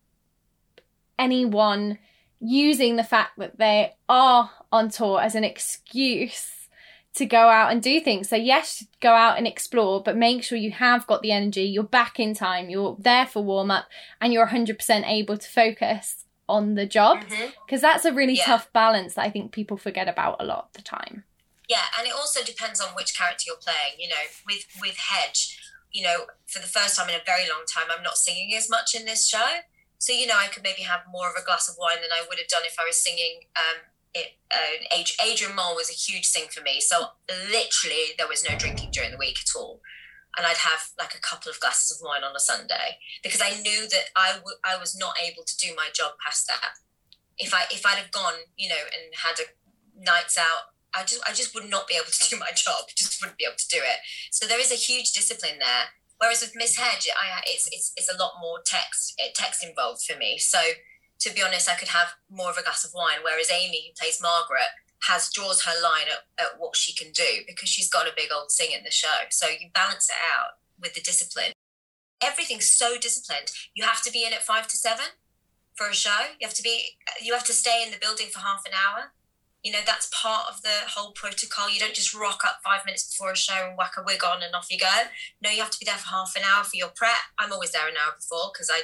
anyone 1.19 1.99
using 2.39 2.95
the 2.95 3.03
fact 3.03 3.37
that 3.37 3.59
they 3.59 3.93
are 4.09 4.49
on 4.71 4.89
tour 4.89 5.21
as 5.21 5.35
an 5.35 5.43
excuse 5.43 6.60
to 7.15 7.25
go 7.25 7.49
out 7.49 7.71
and 7.71 7.81
do 7.81 7.99
things. 7.99 8.29
So 8.29 8.35
yes, 8.35 8.85
go 9.01 9.11
out 9.13 9.37
and 9.37 9.45
explore, 9.45 10.01
but 10.01 10.15
make 10.15 10.43
sure 10.43 10.57
you 10.57 10.71
have 10.71 11.05
got 11.07 11.21
the 11.21 11.31
energy, 11.31 11.63
you're 11.63 11.83
back 11.83 12.19
in 12.19 12.33
time, 12.33 12.69
you're 12.69 12.95
there 12.99 13.25
for 13.25 13.43
warm 13.43 13.69
up 13.71 13.85
and 14.21 14.31
you're 14.31 14.47
100% 14.47 15.07
able 15.07 15.37
to 15.37 15.47
focus 15.49 16.25
on 16.47 16.75
the 16.75 16.85
job 16.85 17.23
because 17.65 17.81
that's 17.81 18.05
a 18.05 18.13
really 18.13 18.33
Yeah. 18.37 18.45
tough 18.45 18.71
balance 18.73 19.13
that 19.15 19.23
I 19.25 19.29
think 19.29 19.51
people 19.51 19.77
forget 19.77 20.07
about 20.09 20.37
a 20.41 20.45
lot 20.45 20.65
of 20.65 20.73
the 20.73 20.81
time. 20.81 21.23
yeah 21.69 21.85
and 21.97 22.05
it 22.07 22.13
also 22.13 22.43
depends 22.43 22.81
on 22.81 22.89
which 22.95 23.17
character 23.17 23.43
you're 23.47 23.55
playing 23.67 23.93
you 23.97 24.09
know 24.09 24.23
with 24.45 24.65
with 24.81 24.97
hedge 24.97 25.57
you 25.91 26.03
know 26.03 26.25
for 26.47 26.59
the 26.59 26.67
first 26.67 26.97
time 26.97 27.07
in 27.07 27.15
a 27.15 27.23
very 27.25 27.47
long 27.47 27.63
time 27.75 27.87
i'm 27.95 28.03
not 28.03 28.17
singing 28.17 28.53
as 28.57 28.69
much 28.69 28.93
in 28.95 29.05
this 29.05 29.25
show 29.29 29.49
so 29.97 30.11
you 30.11 30.25
know 30.27 30.35
i 30.37 30.47
could 30.47 30.63
maybe 30.63 30.81
have 30.81 31.01
more 31.09 31.29
of 31.29 31.35
a 31.41 31.45
glass 31.45 31.69
of 31.69 31.75
wine 31.79 32.01
than 32.01 32.11
i 32.11 32.21
would 32.27 32.37
have 32.39 32.47
done 32.49 32.63
if 32.65 32.75
i 32.81 32.85
was 32.85 32.97
singing 33.01 33.33
um 33.55 33.77
it, 34.13 34.37
uh, 34.51 35.23
Adrian 35.25 35.55
Mole 35.55 35.75
was 35.75 35.89
a 35.89 35.93
huge 35.93 36.27
thing 36.27 36.45
for 36.49 36.61
me. 36.61 36.81
So 36.81 37.15
literally, 37.29 38.13
there 38.17 38.27
was 38.27 38.47
no 38.47 38.57
drinking 38.57 38.91
during 38.91 39.11
the 39.11 39.17
week 39.17 39.39
at 39.39 39.57
all, 39.57 39.81
and 40.37 40.45
I'd 40.45 40.57
have 40.57 40.89
like 40.99 41.15
a 41.15 41.19
couple 41.21 41.49
of 41.49 41.59
glasses 41.59 41.91
of 41.91 42.05
wine 42.05 42.23
on 42.23 42.35
a 42.35 42.39
Sunday 42.39 42.99
because 43.23 43.41
I 43.41 43.61
knew 43.61 43.87
that 43.87 44.11
I 44.15 44.33
w- 44.35 44.57
I 44.63 44.77
was 44.77 44.97
not 44.97 45.15
able 45.21 45.43
to 45.43 45.57
do 45.57 45.73
my 45.75 45.89
job 45.93 46.13
past 46.23 46.47
that. 46.47 46.75
If 47.37 47.53
I 47.53 47.63
if 47.71 47.85
I'd 47.85 47.97
have 47.97 48.11
gone, 48.11 48.51
you 48.57 48.69
know, 48.69 48.83
and 48.83 49.13
had 49.15 49.39
a 49.39 49.47
nights 49.97 50.37
out, 50.37 50.75
I 50.93 51.03
just 51.03 51.21
I 51.27 51.33
just 51.33 51.55
would 51.55 51.69
not 51.69 51.87
be 51.87 51.95
able 51.95 52.11
to 52.11 52.29
do 52.29 52.37
my 52.37 52.51
job. 52.55 52.91
Just 52.95 53.21
wouldn't 53.21 53.37
be 53.37 53.45
able 53.45 53.57
to 53.57 53.69
do 53.69 53.79
it. 53.79 53.99
So 54.31 54.45
there 54.45 54.59
is 54.59 54.71
a 54.71 54.75
huge 54.75 55.13
discipline 55.13 55.59
there. 55.59 55.95
Whereas 56.17 56.41
with 56.41 56.53
Miss 56.55 56.77
Hedge, 56.77 57.07
I 57.09 57.41
it's 57.47 57.67
it's 57.71 57.93
it's 57.95 58.13
a 58.13 58.17
lot 58.17 58.33
more 58.41 58.59
text 58.65 59.19
eh, 59.19 59.31
text 59.33 59.63
involved 59.63 60.03
for 60.03 60.17
me. 60.17 60.37
So 60.37 60.59
to 61.21 61.33
be 61.33 61.41
honest, 61.41 61.69
I 61.69 61.75
could 61.75 61.89
have 61.89 62.15
more 62.29 62.49
of 62.49 62.57
a 62.57 62.63
glass 62.63 62.83
of 62.83 62.91
wine. 62.93 63.19
Whereas 63.23 63.51
Amy, 63.51 63.87
who 63.87 63.93
plays 63.99 64.19
Margaret, 64.21 64.73
has 65.07 65.29
draws 65.29 65.63
her 65.63 65.81
line 65.81 66.09
at, 66.09 66.43
at 66.43 66.59
what 66.59 66.75
she 66.75 66.93
can 66.93 67.11
do 67.11 67.41
because 67.47 67.69
she's 67.69 67.89
got 67.89 68.07
a 68.07 68.13
big 68.15 68.29
old 68.33 68.51
sing 68.51 68.69
in 68.75 68.83
the 68.83 68.91
show. 68.91 69.29
So 69.29 69.47
you 69.47 69.69
balance 69.73 70.09
it 70.09 70.17
out 70.21 70.57
with 70.79 70.93
the 70.93 71.01
discipline. 71.01 71.53
Everything's 72.21 72.69
so 72.69 72.97
disciplined. 72.99 73.51
You 73.73 73.83
have 73.83 74.01
to 74.03 74.11
be 74.11 74.25
in 74.25 74.33
at 74.33 74.43
five 74.43 74.67
to 74.67 74.77
seven 74.77 75.05
for 75.75 75.87
a 75.87 75.93
show. 75.93 76.33
You 76.39 76.47
have 76.47 76.55
to 76.55 76.63
be 76.63 76.97
you 77.21 77.33
have 77.33 77.45
to 77.45 77.53
stay 77.53 77.83
in 77.83 77.91
the 77.91 77.97
building 77.97 78.27
for 78.31 78.39
half 78.39 78.63
an 78.65 78.73
hour. 78.73 79.11
You 79.63 79.71
know, 79.71 79.79
that's 79.85 80.09
part 80.09 80.45
of 80.49 80.63
the 80.63 80.89
whole 80.89 81.11
protocol. 81.11 81.69
You 81.69 81.79
don't 81.79 81.93
just 81.93 82.15
rock 82.15 82.41
up 82.45 82.61
five 82.63 82.83
minutes 82.83 83.09
before 83.09 83.31
a 83.31 83.37
show 83.37 83.67
and 83.67 83.77
whack 83.77 83.93
a 83.97 84.03
wig 84.03 84.23
on 84.23 84.41
and 84.41 84.55
off 84.55 84.71
you 84.71 84.79
go. 84.79 85.05
No, 85.41 85.51
you 85.51 85.61
have 85.61 85.69
to 85.69 85.79
be 85.79 85.85
there 85.85 85.97
for 85.97 86.09
half 86.09 86.35
an 86.35 86.43
hour 86.43 86.63
for 86.63 86.77
your 86.77 86.89
prep. 86.89 87.29
I'm 87.37 87.53
always 87.53 87.71
there 87.71 87.87
an 87.87 87.93
hour 87.93 88.13
before 88.17 88.51
because 88.53 88.71
I 88.71 88.81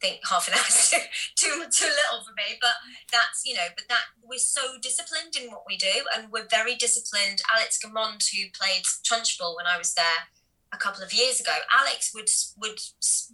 think 0.00 0.20
half 0.28 0.48
an 0.48 0.54
hour 0.54 0.66
is 0.68 0.90
too, 0.90 0.98
too 1.36 1.64
too 1.70 1.90
little 1.90 2.24
for 2.24 2.34
me. 2.36 2.58
But 2.60 2.74
that's 3.12 3.42
you 3.44 3.54
know, 3.54 3.68
but 3.74 3.84
that 3.88 4.12
we're 4.22 4.38
so 4.38 4.78
disciplined 4.80 5.36
in 5.40 5.50
what 5.50 5.64
we 5.68 5.76
do, 5.76 6.04
and 6.16 6.30
we're 6.30 6.48
very 6.50 6.74
disciplined. 6.74 7.42
Alex 7.52 7.78
Gaumond, 7.78 8.22
who 8.30 8.50
played 8.52 8.84
Trunchbull 9.04 9.56
when 9.56 9.66
I 9.66 9.78
was 9.78 9.94
there, 9.94 10.28
a 10.72 10.76
couple 10.76 11.02
of 11.02 11.12
years 11.12 11.40
ago, 11.40 11.52
Alex 11.74 12.12
would 12.14 12.28
would 12.58 12.80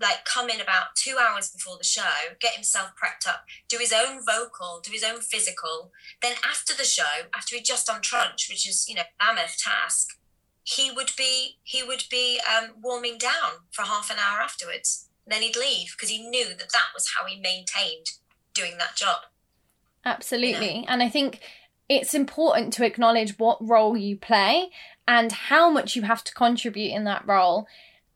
like 0.01 0.25
come 0.25 0.49
in 0.49 0.61
about 0.61 0.97
two 0.97 1.17
hours 1.21 1.51
before 1.51 1.77
the 1.77 1.85
show, 1.85 2.35
get 2.41 2.55
himself 2.55 2.93
prepped 2.97 3.29
up, 3.29 3.45
do 3.69 3.79
his 3.79 3.93
own 3.93 4.25
vocal, 4.25 4.81
do 4.83 4.93
his 4.93 5.05
own 5.05 5.21
physical. 5.21 5.93
Then 6.23 6.37
after 6.45 6.75
the 6.75 6.85
show, 6.85 7.29
after 7.35 7.57
he'd 7.57 7.65
just 7.65 7.87
done 7.87 8.01
Trunch, 8.01 8.49
which 8.49 8.69
is 8.69 8.89
you 8.89 8.95
know 8.95 9.03
mammoth 9.21 9.59
task, 9.59 10.19
he 10.65 10.91
would 10.91 11.11
be 11.17 11.59
he 11.63 11.83
would 11.83 12.05
be 12.11 12.41
um, 12.41 12.71
warming 12.83 13.19
down 13.19 13.65
for 13.71 13.83
half 13.83 14.11
an 14.11 14.17
hour 14.19 14.41
afterwards. 14.41 15.09
Then 15.27 15.43
he'd 15.43 15.57
leave 15.57 15.95
because 15.97 16.11
he 16.11 16.29
knew 16.29 16.49
that 16.51 16.73
that 16.73 16.89
was 16.95 17.13
how 17.17 17.27
he 17.27 17.41
maintained 17.41 18.13
doing 18.55 18.79
that 18.79 18.97
job. 18.97 19.23
Absolutely, 20.05 20.85
and 20.89 21.03
I 21.03 21.09
think 21.09 21.41
it's 21.89 22.15
important 22.15 22.73
to 22.75 22.85
acknowledge 22.85 23.39
what 23.39 23.59
role 23.67 23.97
you 23.97 24.17
play 24.17 24.71
and 25.07 25.31
how 25.31 25.71
much 25.71 25.95
you 25.95 26.03
have 26.03 26.25
to 26.25 26.35
contribute 26.35 26.93
in 26.93 27.05
that 27.05 27.27
role. 27.27 27.67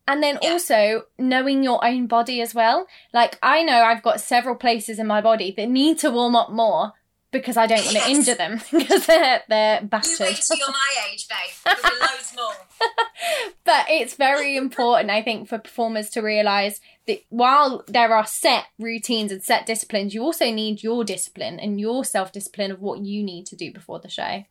And 0.09 0.23
then 0.23 0.39
yeah. 0.43 0.51
also 0.51 1.05
knowing 1.19 1.63
your 1.63 1.85
own 1.85 2.09
body 2.09 2.41
as 2.41 2.53
well. 2.53 2.89
Like, 3.13 3.39
I 3.43 3.63
know 3.63 3.83
I've 3.83 4.03
got 4.03 4.21
several 4.21 4.57
places 4.57 4.99
in 4.99 5.07
my 5.07 5.21
body 5.21 5.55
that 5.57 5.69
need 5.69 5.99
to 6.01 6.11
warm 6.11 6.35
up 6.35 6.51
more 6.51 6.95
because 7.33 7.57
I 7.57 7.67
don't 7.67 7.85
want 7.85 7.97
to 7.97 8.11
injure 8.11 8.35
them 8.35 8.61
because 8.73 9.07
they're, 9.07 9.43
they're 9.49 9.83
battered. 9.83 10.19
You 10.19 10.27
wait 10.27 10.37
till 10.37 10.57
you're 10.57 10.69
my 10.69 10.95
age, 11.11 11.29
babe. 11.29 11.77
There'll 11.83 11.99
loads 12.01 12.35
more. 12.35 12.53
but 13.65 13.87
it's 13.89 14.15
very 14.15 14.57
important, 14.57 15.11
I 15.11 15.23
think, 15.23 15.49
for 15.49 15.59
performers 15.59 16.11
to 16.11 16.21
realise 16.21 16.81
that 17.07 17.23
while 17.29 17.85
there 17.87 18.15
are 18.15 18.27
set 18.27 18.65
routines 18.79 19.31
and 19.31 19.43
set 19.43 19.67
disciplines, 19.67 20.15
you 20.15 20.23
also 20.23 20.51
need 20.51 20.83
your 20.83 21.05
discipline 21.05 21.61
and 21.61 21.81
your 21.81 22.05
self 22.05 22.33
discipline 22.33 22.71
of 22.71 22.81
what 22.81 23.01
you 23.01 23.23
need 23.23 23.47
to 23.47 23.57
do 23.57 23.73
before 23.73 24.01
the 24.01 24.09
show. 24.09 24.45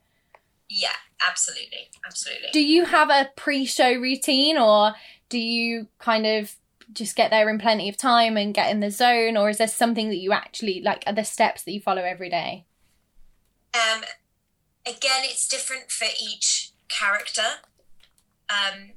Yeah, 0.70 0.90
absolutely. 1.28 1.90
Absolutely. 2.06 2.50
Do 2.54 2.62
you 2.62 2.86
have 2.86 3.10
a 3.10 3.30
pre 3.36 3.66
show 3.66 3.92
routine 3.94 4.58
or 4.58 4.94
do 5.28 5.40
you 5.40 5.88
kind 5.98 6.26
of 6.26 6.56
just 6.94 7.16
get 7.16 7.30
there 7.30 7.50
in 7.50 7.60
plenty 7.60 7.90
of 7.90 7.98
time 7.98 8.38
and 8.38 8.54
get 8.54 8.72
in 8.72 8.80
the 8.80 8.92
zone 8.92 9.38
or 9.38 9.50
is 9.50 9.58
there 9.58 9.68
something 9.68 10.10
that 10.10 10.18
you 10.18 10.32
actually 10.32 10.82
like 10.82 11.04
are 11.06 11.14
the 11.14 11.24
steps 11.24 11.64
that 11.64 11.72
you 11.72 11.80
follow 11.80 12.04
every 12.04 12.30
day? 12.30 12.66
Um 13.74 14.04
again 14.86 15.24
it's 15.24 15.48
different 15.48 15.92
for 15.92 16.08
each 16.22 16.72
character. 16.88 17.62
Um 18.50 18.92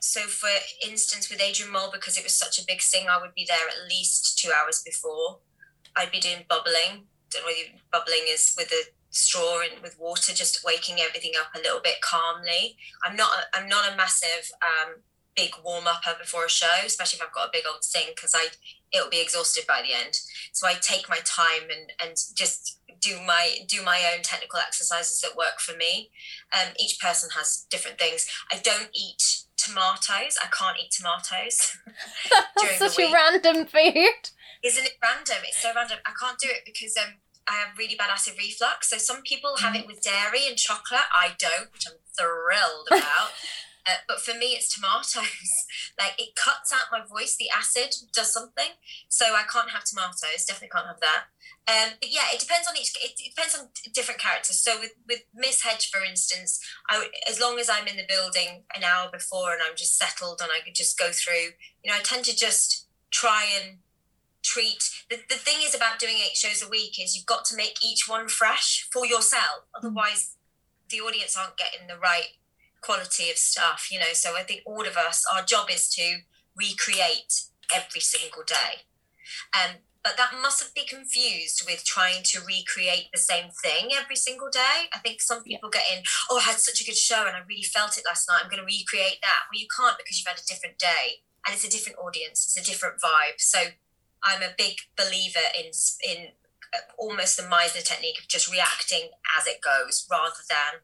so 0.00 0.22
for 0.22 0.50
instance 0.84 1.30
with 1.30 1.40
Adrian 1.40 1.72
Mole 1.72 1.90
because 1.92 2.16
it 2.16 2.24
was 2.24 2.34
such 2.34 2.58
a 2.58 2.66
big 2.66 2.80
thing 2.80 3.06
I 3.08 3.20
would 3.20 3.34
be 3.34 3.46
there 3.48 3.68
at 3.68 3.88
least 3.88 4.38
2 4.38 4.50
hours 4.52 4.82
before. 4.84 5.38
I'd 5.96 6.12
be 6.12 6.20
doing 6.20 6.44
bubbling. 6.48 7.06
Don't 7.30 7.44
know 7.44 7.78
bubbling 7.92 8.24
is 8.28 8.54
with 8.56 8.70
a 8.72 8.84
straw 9.10 9.60
and 9.60 9.82
with 9.82 9.98
water, 9.98 10.32
just 10.32 10.64
waking 10.64 11.00
everything 11.00 11.32
up 11.38 11.54
a 11.54 11.58
little 11.58 11.80
bit 11.80 12.00
calmly. 12.00 12.76
I'm 13.04 13.16
not 13.16 13.30
a, 13.38 13.58
I'm 13.58 13.68
not 13.68 13.92
a 13.92 13.96
massive 13.96 14.50
um, 14.62 14.96
big 15.34 15.52
warm 15.64 15.86
upper 15.86 16.18
before 16.18 16.44
a 16.46 16.50
show, 16.50 16.84
especially 16.84 17.18
if 17.18 17.22
I've 17.26 17.32
got 17.32 17.48
a 17.48 17.52
big 17.52 17.64
old 17.70 17.84
thing 17.84 18.08
because 18.14 18.34
I 18.34 18.48
it'll 18.92 19.10
be 19.10 19.20
exhausted 19.20 19.64
by 19.66 19.82
the 19.82 19.94
end. 19.94 20.18
So 20.52 20.66
I 20.66 20.74
take 20.74 21.08
my 21.08 21.18
time 21.24 21.70
and 21.70 21.92
and 22.02 22.16
just 22.34 22.77
do 23.00 23.20
my 23.26 23.58
do 23.66 23.82
my 23.82 24.12
own 24.14 24.22
technical 24.22 24.58
exercises 24.58 25.20
that 25.20 25.36
work 25.36 25.60
for 25.60 25.76
me. 25.76 26.10
Um, 26.52 26.72
each 26.78 26.98
person 26.98 27.30
has 27.36 27.66
different 27.70 27.98
things. 27.98 28.26
I 28.52 28.58
don't 28.58 28.90
eat 28.94 29.44
tomatoes. 29.56 30.38
I 30.42 30.48
can't 30.50 30.78
eat 30.82 30.90
tomatoes. 30.90 31.76
That's 32.56 32.78
such 32.78 32.98
a 32.98 33.12
random 33.12 33.66
food. 33.66 34.30
Isn't 34.64 34.84
it 34.84 34.98
random? 35.02 35.44
It's 35.44 35.62
so 35.62 35.70
random. 35.74 35.98
I 36.06 36.12
can't 36.18 36.38
do 36.38 36.48
it 36.50 36.62
because 36.64 36.96
um, 36.96 37.14
I 37.48 37.54
have 37.54 37.78
really 37.78 37.94
bad 37.94 38.10
acid 38.10 38.34
reflux. 38.38 38.90
So 38.90 38.98
some 38.98 39.22
people 39.22 39.56
have 39.58 39.74
it 39.74 39.84
mm. 39.84 39.86
with 39.86 40.02
dairy 40.02 40.46
and 40.48 40.56
chocolate. 40.56 41.08
I 41.14 41.32
don't, 41.38 41.72
which 41.72 41.86
I'm 41.86 41.98
thrilled 42.16 42.88
about. 42.88 43.30
uh, 43.88 44.04
but 44.06 44.20
for 44.20 44.34
me, 44.34 44.48
it's 44.48 44.74
tomatoes. 44.74 45.66
like 45.98 46.14
it 46.18 46.36
cuts 46.36 46.72
out 46.72 46.92
my 46.92 47.00
voice. 47.04 47.36
The 47.36 47.48
acid 47.56 47.94
does 48.12 48.32
something, 48.32 48.76
so 49.08 49.34
I 49.34 49.44
can't 49.50 49.70
have 49.70 49.84
tomatoes. 49.84 50.44
Definitely 50.46 50.68
can't 50.74 50.86
have 50.86 51.00
that. 51.00 51.24
Um, 51.66 51.96
but 52.00 52.12
yeah, 52.12 52.28
it 52.32 52.40
depends 52.40 52.68
on 52.68 52.76
each. 52.76 52.92
It, 53.02 53.12
it, 53.18 53.34
depends 53.34 53.56
on 53.58 53.68
different 53.92 54.20
characters. 54.20 54.60
So 54.60 54.78
with 54.78 54.92
with 55.06 55.22
Miss 55.34 55.62
Hedge, 55.62 55.90
for 55.90 56.04
instance, 56.04 56.60
I 56.88 57.08
as 57.28 57.40
long 57.40 57.58
as 57.58 57.70
I'm 57.70 57.86
in 57.86 57.96
the 57.96 58.06
building 58.08 58.64
an 58.76 58.84
hour 58.84 59.08
before 59.10 59.52
and 59.52 59.62
I'm 59.62 59.76
just 59.76 59.96
settled 59.96 60.40
and 60.42 60.50
I 60.52 60.60
could 60.64 60.74
just 60.74 60.98
go 60.98 61.10
through. 61.10 61.56
You 61.82 61.90
know, 61.90 61.96
I 61.96 62.02
tend 62.02 62.24
to 62.26 62.36
just 62.36 62.86
try 63.10 63.46
and 63.62 63.78
treat 64.42 64.88
the, 65.10 65.16
the 65.28 65.34
thing 65.34 65.56
is 65.62 65.74
about 65.74 65.98
doing 65.98 66.14
eight 66.14 66.36
shows 66.36 66.62
a 66.62 66.68
week 66.68 66.98
is 67.02 67.16
you've 67.16 67.26
got 67.26 67.44
to 67.44 67.56
make 67.56 67.84
each 67.84 68.08
one 68.08 68.28
fresh 68.28 68.88
for 68.92 69.04
yourself 69.04 69.66
otherwise 69.74 70.36
the 70.90 71.00
audience 71.00 71.36
aren't 71.36 71.56
getting 71.56 71.86
the 71.86 71.98
right 71.98 72.37
quality 72.80 73.30
of 73.30 73.36
stuff 73.36 73.88
you 73.90 73.98
know 73.98 74.12
so 74.12 74.36
i 74.36 74.42
think 74.42 74.62
all 74.64 74.86
of 74.86 74.96
us 74.96 75.24
our 75.34 75.42
job 75.42 75.68
is 75.70 75.88
to 75.88 76.18
recreate 76.56 77.44
every 77.74 78.00
single 78.00 78.42
day 78.46 78.82
um, 79.54 79.76
but 80.04 80.16
that 80.16 80.40
mustn't 80.40 80.74
be 80.74 80.84
confused 80.84 81.64
with 81.66 81.84
trying 81.84 82.22
to 82.24 82.40
recreate 82.40 83.10
the 83.12 83.18
same 83.18 83.50
thing 83.50 83.90
every 83.92 84.16
single 84.16 84.48
day. 84.50 84.88
I 84.94 84.98
think 84.98 85.20
some 85.20 85.42
people 85.42 85.70
yeah. 85.74 85.80
get 85.80 85.98
in, 85.98 86.04
oh, 86.30 86.38
I 86.38 86.48
had 86.48 86.60
such 86.60 86.80
a 86.80 86.84
good 86.84 86.96
show 86.96 87.26
and 87.26 87.36
I 87.36 87.40
really 87.48 87.64
felt 87.64 87.98
it 87.98 88.04
last 88.06 88.28
night. 88.28 88.40
I'm 88.42 88.50
going 88.50 88.62
to 88.62 88.66
recreate 88.66 89.18
that. 89.22 89.50
Well, 89.50 89.60
you 89.60 89.66
can't 89.68 89.98
because 89.98 90.18
you've 90.18 90.28
had 90.28 90.40
a 90.40 90.48
different 90.48 90.78
day 90.78 91.20
and 91.44 91.54
it's 91.54 91.66
a 91.66 91.70
different 91.70 91.98
audience, 91.98 92.46
it's 92.46 92.56
a 92.56 92.64
different 92.64 93.02
vibe. 93.02 93.38
So 93.38 93.58
I'm 94.22 94.42
a 94.42 94.56
big 94.56 94.78
believer 94.96 95.44
in 95.52 95.70
in 96.06 96.32
uh, 96.74 96.88
almost 96.98 97.36
the 97.36 97.44
Meisner 97.44 97.84
technique 97.84 98.18
of 98.18 98.28
just 98.28 98.50
reacting 98.50 99.10
as 99.36 99.46
it 99.46 99.60
goes 99.60 100.06
rather 100.10 100.42
than 100.48 100.80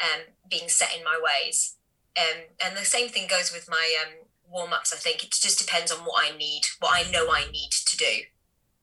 um, 0.00 0.34
being 0.48 0.68
set 0.68 0.96
in 0.96 1.04
my 1.04 1.18
ways. 1.20 1.76
Um, 2.18 2.48
and 2.64 2.76
the 2.76 2.84
same 2.84 3.08
thing 3.08 3.26
goes 3.28 3.52
with 3.52 3.68
my 3.68 3.94
um, 4.02 4.26
warm 4.48 4.72
ups. 4.72 4.92
I 4.92 4.96
think 4.96 5.22
it 5.22 5.30
just 5.30 5.58
depends 5.58 5.92
on 5.92 5.98
what 5.98 6.24
I 6.24 6.36
need, 6.36 6.62
what 6.80 6.94
I 6.94 7.10
know 7.10 7.26
I 7.30 7.50
need 7.50 7.70
to 7.72 7.96
do. 7.96 8.24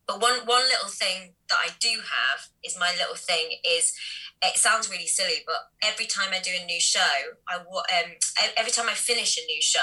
But 0.06 0.20
one 0.20 0.40
one 0.44 0.64
little 0.64 0.90
thing 0.90 1.32
that 1.48 1.58
I 1.58 1.70
do 1.80 1.88
have 1.88 2.48
is 2.62 2.78
my 2.78 2.92
little 2.98 3.16
thing 3.16 3.58
is 3.64 3.94
it 4.42 4.58
sounds 4.58 4.90
really 4.90 5.06
silly, 5.06 5.42
but 5.46 5.70
every 5.82 6.04
time 6.04 6.28
I 6.32 6.40
do 6.40 6.50
a 6.60 6.66
new 6.66 6.80
show, 6.80 7.00
I 7.48 7.56
um, 7.56 8.10
every 8.56 8.72
time 8.72 8.88
I 8.88 8.94
finish 8.94 9.38
a 9.38 9.46
new 9.46 9.62
show, 9.62 9.80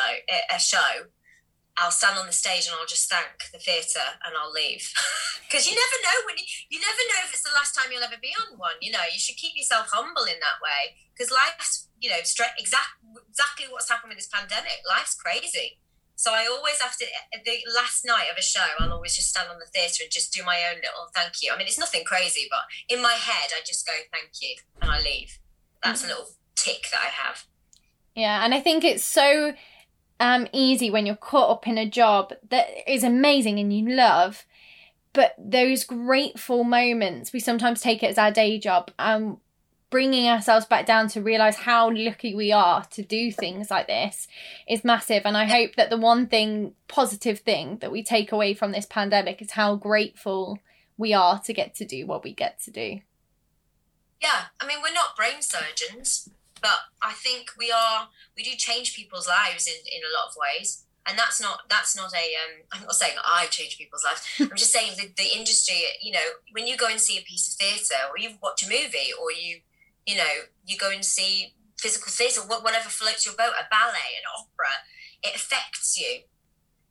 a 0.54 0.60
show, 0.60 1.10
I'll 1.78 1.92
stand 1.92 2.20
on 2.20 2.28
the 2.28 2.36
stage 2.36 2.68
and 2.68 2.76
I'll 2.76 2.90
just 2.90 3.10
thank 3.10 3.52
the 3.52 3.60
theatre 3.60 4.20
and 4.26 4.36
I'll 4.36 4.52
leave. 4.52 4.92
Because 5.52 5.68
you 5.68 5.76
never 5.76 6.00
know 6.00 6.18
when 6.32 6.40
you, 6.40 6.48
you 6.72 6.80
never 6.80 7.04
know 7.12 7.28
if 7.28 7.36
it's 7.36 7.44
the 7.44 7.52
last 7.52 7.76
time 7.76 7.92
you'll 7.92 8.08
ever 8.08 8.16
be 8.24 8.32
on 8.40 8.56
one. 8.56 8.80
You 8.80 8.96
know, 8.96 9.04
you 9.12 9.20
should 9.20 9.36
keep 9.36 9.52
yourself 9.52 9.92
humble 9.92 10.24
in 10.24 10.40
that 10.40 10.64
way. 10.64 10.96
Because 11.12 11.28
life's, 11.28 11.92
you 12.00 12.08
know, 12.08 12.24
straight 12.24 12.56
exact, 12.56 13.04
exactly 13.28 13.68
what's 13.68 13.92
happened 13.92 14.16
with 14.16 14.18
this 14.24 14.32
pandemic. 14.32 14.80
Life's 14.88 15.12
crazy. 15.12 15.76
So 16.16 16.32
I 16.32 16.48
always 16.48 16.80
have 16.80 16.96
to, 16.96 17.06
the 17.44 17.58
last 17.76 18.06
night 18.08 18.32
of 18.32 18.40
a 18.40 18.42
show, 18.42 18.64
I'll 18.80 18.94
always 18.94 19.14
just 19.14 19.28
stand 19.28 19.50
on 19.52 19.60
the 19.60 19.68
theatre 19.76 20.08
and 20.08 20.12
just 20.12 20.32
do 20.32 20.40
my 20.48 20.64
own 20.72 20.80
little 20.80 21.12
thank 21.14 21.44
you. 21.44 21.52
I 21.52 21.58
mean, 21.58 21.68
it's 21.68 21.80
nothing 21.80 22.06
crazy, 22.06 22.48
but 22.48 22.64
in 22.88 23.04
my 23.04 23.20
head, 23.20 23.52
I 23.52 23.60
just 23.66 23.86
go 23.86 23.92
thank 24.08 24.32
you 24.40 24.56
and 24.80 24.90
I 24.90 25.02
leave. 25.04 25.36
That's 25.84 26.00
mm-hmm. 26.00 26.12
a 26.12 26.14
little 26.16 26.32
tick 26.56 26.88
that 26.96 27.02
I 27.04 27.12
have. 27.12 27.44
Yeah, 28.16 28.46
and 28.46 28.54
I 28.54 28.62
think 28.62 28.84
it's 28.84 29.04
so 29.04 29.54
um, 30.22 30.48
easy 30.54 30.92
when 30.92 31.08
you're 31.08 31.16
caught 31.16 31.50
up 31.50 31.68
in 31.68 31.80
a 31.80 31.90
job 31.90 32.32
that 32.50 32.68
is 32.88 33.04
amazing 33.04 33.60
and 33.60 33.74
you 33.74 33.90
love. 33.90 34.46
But 35.14 35.34
those 35.38 35.84
grateful 35.84 36.64
moments, 36.64 37.34
we 37.34 37.40
sometimes 37.40 37.82
take 37.82 38.04
it 38.04 38.12
as 38.12 38.18
our 38.20 38.32
day 38.32 38.60
job. 38.60 38.92
Um, 39.00 39.42
bringing 39.90 40.30
ourselves 40.30 40.66
back 40.66 40.86
down 40.86 41.10
to 41.10 41.22
realize 41.22 41.58
how 41.58 41.92
lucky 41.92 42.34
we 42.34 42.50
are 42.52 42.86
to 42.86 43.02
do 43.02 43.30
things 43.30 43.70
like 43.70 43.88
this 43.88 44.26
is 44.70 44.86
massive. 44.86 45.24
And 45.26 45.36
I 45.36 45.46
hope 45.46 45.76
that 45.76 45.90
the 45.90 45.98
one 45.98 46.28
thing, 46.28 46.76
positive 46.88 47.40
thing 47.40 47.80
that 47.82 47.92
we 47.92 48.02
take 48.02 48.32
away 48.32 48.54
from 48.54 48.72
this 48.72 48.86
pandemic 48.86 49.42
is 49.42 49.52
how 49.52 49.76
grateful 49.76 50.60
we 50.98 51.14
are 51.14 51.42
to 51.42 51.52
get 51.52 51.76
to 51.76 51.86
do 51.86 52.06
what 52.06 52.24
we 52.24 52.32
get 52.34 52.62
to 52.62 52.72
do. 52.72 53.02
Yeah, 54.22 54.44
I 54.62 54.68
mean, 54.68 54.78
we're 54.82 54.94
not 54.94 55.18
brain 55.18 55.42
surgeons 55.42 56.30
but 56.62 56.80
I 57.02 57.14
think 57.14 57.52
we 57.58 57.72
are 57.72 58.10
we 58.36 58.44
do 58.44 58.52
change 58.56 58.96
people's 58.96 59.28
lives 59.28 59.68
in, 59.68 59.74
in 59.74 60.02
a 60.04 60.14
lot 60.14 60.30
of 60.30 60.36
ways 60.38 60.86
and 61.08 61.18
that's 61.18 61.42
not 61.42 61.62
that's 61.70 61.96
not 61.96 62.14
a 62.14 62.26
um, 62.36 62.64
I'm 62.72 62.82
not 62.84 62.96
saying 62.96 63.16
I 63.26 63.48
change 63.48 63.78
people's 63.78 64.04
lives. 64.04 64.22
I'm 64.40 64.58
just 64.58 64.72
saying 64.72 64.94
the, 64.98 65.12
the 65.18 65.36
industry. 65.36 65.84
You 66.02 66.14
know, 66.14 66.28
when 66.52 66.68
you 66.68 66.78
go 66.78 66.88
and 66.88 67.00
see 67.00 67.18
a 67.18 67.22
piece 67.22 67.52
of 67.52 67.58
theatre, 67.58 68.10
or 68.10 68.18
you 68.18 68.38
watch 68.42 68.64
a 68.64 68.70
movie, 68.70 69.12
or 69.20 69.32
you 69.32 69.62
you 70.06 70.16
know 70.16 70.46
you 70.66 70.78
go 70.78 70.92
and 70.92 71.04
see 71.04 71.54
physical 71.78 72.12
theatre, 72.12 72.42
whatever 72.42 72.90
floats 72.90 73.26
your 73.26 73.36
boat, 73.36 73.54
a 73.60 73.66
ballet, 73.72 74.14
an 74.18 74.30
opera, 74.38 74.86
it 75.24 75.36
affects 75.36 76.00
you. 76.00 76.22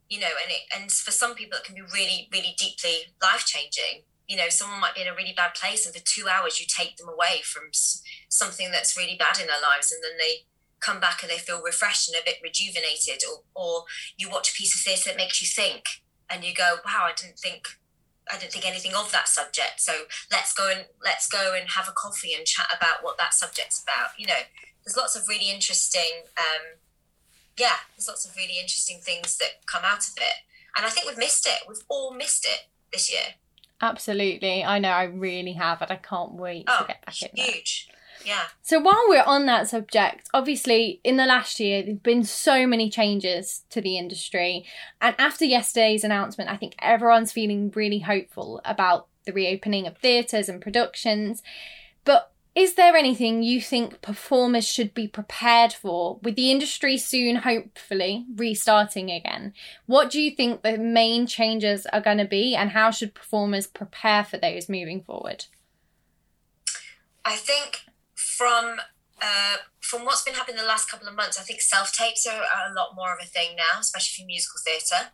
You 0.08 0.20
know, 0.20 0.34
and 0.42 0.50
it 0.50 0.62
and 0.76 0.90
for 0.90 1.12
some 1.12 1.34
people 1.34 1.58
it 1.58 1.64
can 1.64 1.76
be 1.76 1.82
really 1.82 2.28
really 2.32 2.54
deeply 2.58 3.14
life 3.22 3.44
changing. 3.46 4.02
You 4.30 4.36
know 4.36 4.48
someone 4.48 4.80
might 4.80 4.94
be 4.94 5.02
in 5.02 5.08
a 5.08 5.14
really 5.14 5.34
bad 5.36 5.54
place 5.54 5.84
and 5.84 5.94
for 5.94 6.00
two 6.00 6.28
hours 6.28 6.60
you 6.60 6.66
take 6.66 6.96
them 6.96 7.08
away 7.08 7.42
from 7.42 7.64
something 8.28 8.70
that's 8.70 8.96
really 8.96 9.16
bad 9.18 9.40
in 9.40 9.48
their 9.48 9.60
lives 9.60 9.90
and 9.90 10.02
then 10.04 10.16
they 10.18 10.46
come 10.78 11.00
back 11.00 11.20
and 11.20 11.30
they 11.30 11.36
feel 11.36 11.60
refreshed 11.60 12.08
and 12.08 12.16
a 12.16 12.24
bit 12.24 12.38
rejuvenated 12.42 13.22
or, 13.28 13.42
or 13.60 13.84
you 14.16 14.30
watch 14.30 14.50
a 14.50 14.54
piece 14.54 14.72
of 14.72 14.80
theatre 14.80 15.10
that 15.10 15.16
makes 15.16 15.42
you 15.42 15.48
think 15.48 15.84
and 16.30 16.44
you 16.44 16.54
go 16.54 16.76
wow 16.86 17.10
i 17.10 17.12
didn't 17.12 17.40
think 17.40 17.66
i 18.32 18.38
didn't 18.38 18.52
think 18.52 18.66
anything 18.66 18.94
of 18.94 19.10
that 19.10 19.26
subject. 19.26 19.80
So 19.80 20.06
let's 20.30 20.54
go 20.54 20.70
and 20.70 20.86
let's 21.04 21.28
go 21.28 21.52
and 21.58 21.68
have 21.70 21.88
a 21.88 21.92
coffee 21.92 22.32
and 22.32 22.46
chat 22.46 22.66
about 22.70 23.02
what 23.02 23.18
that 23.18 23.34
subject's 23.34 23.82
about 23.82 24.10
you 24.16 24.26
know. 24.26 24.46
There's 24.84 24.96
lots 24.96 25.14
of 25.14 25.28
really 25.28 25.50
interesting 25.50 26.30
um, 26.38 26.78
yeah 27.58 27.84
there's 27.96 28.08
lots 28.08 28.24
of 28.24 28.36
really 28.36 28.58
interesting 28.58 29.00
things 29.02 29.36
that 29.38 29.66
come 29.66 29.82
out 29.84 30.06
of 30.06 30.14
it. 30.16 30.46
And 30.76 30.86
i 30.86 30.88
think 30.88 31.08
we've 31.08 31.18
missed 31.18 31.46
it. 31.46 31.66
We've 31.68 31.84
all 31.88 32.14
missed 32.14 32.46
it 32.46 32.70
this 32.92 33.12
year 33.12 33.34
absolutely 33.80 34.64
i 34.64 34.78
know 34.78 34.90
i 34.90 35.04
really 35.04 35.52
have 35.52 35.80
and 35.82 35.90
i 35.90 35.96
can't 35.96 36.32
wait 36.32 36.64
oh, 36.68 36.80
to 36.80 36.86
get 36.86 37.04
back 37.04 37.22
in 37.22 37.30
huge. 37.34 37.88
Yeah. 38.24 38.44
So 38.62 38.78
while 38.80 39.04
we're 39.08 39.22
on 39.22 39.46
that 39.46 39.68
subject, 39.68 40.28
obviously 40.34 41.00
in 41.04 41.16
the 41.16 41.26
last 41.26 41.58
year 41.60 41.82
there've 41.82 42.02
been 42.02 42.24
so 42.24 42.66
many 42.66 42.90
changes 42.90 43.62
to 43.70 43.80
the 43.80 43.96
industry, 43.96 44.64
and 45.00 45.14
after 45.18 45.44
yesterday's 45.44 46.04
announcement, 46.04 46.50
I 46.50 46.56
think 46.56 46.74
everyone's 46.80 47.32
feeling 47.32 47.72
really 47.74 48.00
hopeful 48.00 48.60
about 48.64 49.06
the 49.26 49.32
reopening 49.32 49.86
of 49.86 49.98
theatres 49.98 50.48
and 50.48 50.60
productions. 50.60 51.42
But 52.04 52.32
is 52.54 52.74
there 52.74 52.96
anything 52.96 53.42
you 53.42 53.60
think 53.60 54.02
performers 54.02 54.66
should 54.66 54.92
be 54.92 55.06
prepared 55.06 55.72
for 55.72 56.18
with 56.22 56.34
the 56.34 56.50
industry 56.50 56.96
soon, 56.96 57.36
hopefully, 57.36 58.26
restarting 58.34 59.10
again? 59.10 59.54
What 59.86 60.10
do 60.10 60.20
you 60.20 60.32
think 60.32 60.62
the 60.62 60.76
main 60.76 61.26
changes 61.26 61.86
are 61.92 62.00
going 62.00 62.18
to 62.18 62.24
be, 62.24 62.56
and 62.56 62.70
how 62.70 62.90
should 62.90 63.14
performers 63.14 63.66
prepare 63.66 64.24
for 64.24 64.36
those 64.36 64.68
moving 64.68 65.00
forward? 65.00 65.46
I 67.24 67.36
think 67.36 67.82
from 68.14 68.80
uh, 69.22 69.56
from 69.80 70.04
what's 70.04 70.22
been 70.22 70.34
happening 70.34 70.56
the 70.56 70.66
last 70.66 70.90
couple 70.90 71.06
of 71.06 71.14
months, 71.14 71.38
I 71.38 71.42
think 71.42 71.60
self 71.60 71.92
tapes 71.92 72.26
are, 72.26 72.40
are, 72.40 72.70
a 72.70 72.74
lot 72.74 72.96
more 72.96 73.12
of 73.12 73.18
a 73.22 73.26
thing 73.26 73.54
now, 73.56 73.78
especially 73.78 74.22
for 74.22 74.26
musical 74.26 74.60
theatre. 74.64 75.10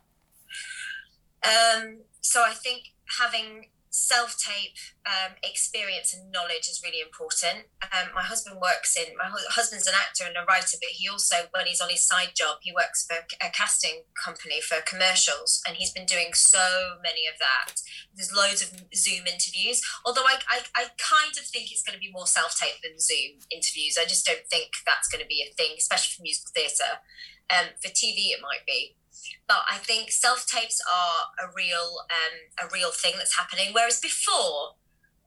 Um, 1.43 1.99
so 2.21 2.43
I 2.45 2.53
think 2.53 2.93
having 3.19 3.67
self 3.97 4.37
tape 4.37 4.77
um, 5.09 5.33
experience 5.41 6.13
and 6.13 6.31
knowledge 6.31 6.69
is 6.69 6.81
really 6.85 7.01
important. 7.01 7.65
Um, 7.81 8.13
my 8.13 8.21
husband 8.21 8.61
works 8.61 8.95
in, 8.95 9.17
my 9.17 9.25
husband's 9.49 9.87
an 9.87 9.97
actor 9.97 10.23
and 10.29 10.37
a 10.37 10.45
writer, 10.45 10.77
but 10.77 10.93
he 10.93 11.09
also, 11.09 11.49
when 11.49 11.65
he's 11.65 11.81
on 11.81 11.89
his 11.89 12.05
side 12.05 12.37
job, 12.37 12.61
he 12.61 12.71
works 12.71 13.05
for 13.09 13.25
a 13.41 13.49
casting 13.49 14.05
company 14.13 14.61
for 14.61 14.77
commercials, 14.85 15.61
and 15.65 15.77
he's 15.77 15.91
been 15.91 16.05
doing 16.05 16.33
so 16.33 17.01
many 17.01 17.25
of 17.25 17.39
that. 17.39 17.81
There's 18.13 18.31
loads 18.31 18.61
of 18.61 18.69
Zoom 18.93 19.25
interviews, 19.25 19.81
although 20.05 20.29
I, 20.29 20.37
I, 20.47 20.59
I 20.75 20.83
kind 21.01 21.33
of 21.33 21.43
think 21.49 21.71
it's 21.71 21.83
going 21.83 21.97
to 21.97 22.03
be 22.03 22.13
more 22.13 22.27
self 22.27 22.55
tape 22.59 22.77
than 22.83 22.99
Zoom 23.01 23.41
interviews. 23.49 23.97
I 23.97 24.05
just 24.05 24.25
don't 24.25 24.45
think 24.45 24.85
that's 24.85 25.09
going 25.09 25.21
to 25.21 25.27
be 25.27 25.41
a 25.41 25.53
thing, 25.55 25.73
especially 25.77 26.13
for 26.15 26.21
musical 26.21 26.53
theatre. 26.53 27.01
Um, 27.49 27.73
for 27.81 27.87
TV, 27.87 28.35
it 28.35 28.43
might 28.43 28.67
be 28.67 28.97
but 29.47 29.63
I 29.69 29.77
think 29.77 30.11
self 30.11 30.45
tapes 30.45 30.81
are 30.81 31.47
a 31.47 31.51
real 31.55 32.05
um, 32.09 32.67
a 32.67 32.69
real 32.71 32.91
thing 32.91 33.13
that's 33.17 33.37
happening. 33.37 33.73
Whereas 33.73 33.99
before, 33.99 34.75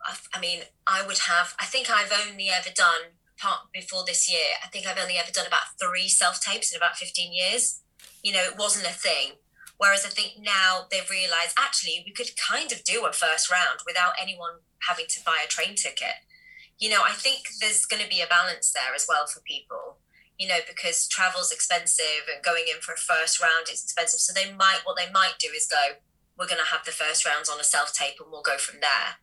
I, 0.05 0.17
I 0.35 0.41
mean, 0.41 0.61
I 0.87 1.07
would 1.07 1.19
have. 1.29 1.55
I 1.61 1.67
think 1.67 1.91
I've 1.91 2.13
only 2.13 2.49
ever 2.49 2.71
done 2.75 3.17
part 3.39 3.73
before 3.73 4.05
this 4.07 4.31
year. 4.31 4.61
I 4.63 4.69
think 4.69 4.87
I've 4.87 4.99
only 5.01 5.17
ever 5.17 5.33
done 5.33 5.47
about 5.47 5.79
three 5.81 6.09
self 6.09 6.41
tapes 6.41 6.73
in 6.73 6.77
about 6.77 6.97
fifteen 6.97 7.33
years. 7.33 7.81
You 8.23 8.33
know, 8.33 8.43
it 8.43 8.59
wasn't 8.59 8.87
a 8.87 8.93
thing. 8.93 9.41
Whereas 9.79 10.05
I 10.05 10.11
think 10.11 10.35
now 10.39 10.85
they've 10.91 11.09
realised 11.09 11.57
actually 11.59 12.03
we 12.05 12.13
could 12.13 12.37
kind 12.37 12.71
of 12.71 12.85
do 12.85 13.07
a 13.07 13.13
first 13.13 13.51
round 13.51 13.81
without 13.87 14.13
anyone 14.21 14.61
having 14.87 15.07
to 15.09 15.25
buy 15.25 15.39
a 15.43 15.49
train 15.49 15.75
ticket. 15.75 16.21
You 16.79 16.91
know, 16.91 17.01
I 17.03 17.13
think 17.13 17.49
there's 17.61 17.87
going 17.87 18.03
to 18.03 18.09
be 18.09 18.21
a 18.21 18.27
balance 18.27 18.73
there 18.73 18.95
as 18.95 19.07
well 19.09 19.27
for 19.27 19.41
people 19.41 20.00
you 20.41 20.49
know, 20.49 20.65
because 20.65 21.07
travel's 21.07 21.53
expensive 21.53 22.25
and 22.33 22.41
going 22.41 22.65
in 22.65 22.81
for 22.81 22.97
a 22.97 22.97
first 22.97 23.37
round 23.37 23.69
is 23.69 23.85
expensive. 23.85 24.25
So 24.25 24.33
they 24.33 24.49
might, 24.49 24.81
what 24.89 24.97
they 24.97 25.13
might 25.13 25.37
do 25.37 25.53
is 25.53 25.69
go, 25.69 26.01
we're 26.41 26.49
going 26.49 26.65
to 26.65 26.73
have 26.73 26.89
the 26.89 26.97
first 26.97 27.29
rounds 27.29 27.53
on 27.53 27.61
a 27.61 27.69
self 27.69 27.93
tape 27.93 28.17
and 28.17 28.33
we'll 28.33 28.41
go 28.41 28.57
from 28.57 28.81
there. 28.81 29.21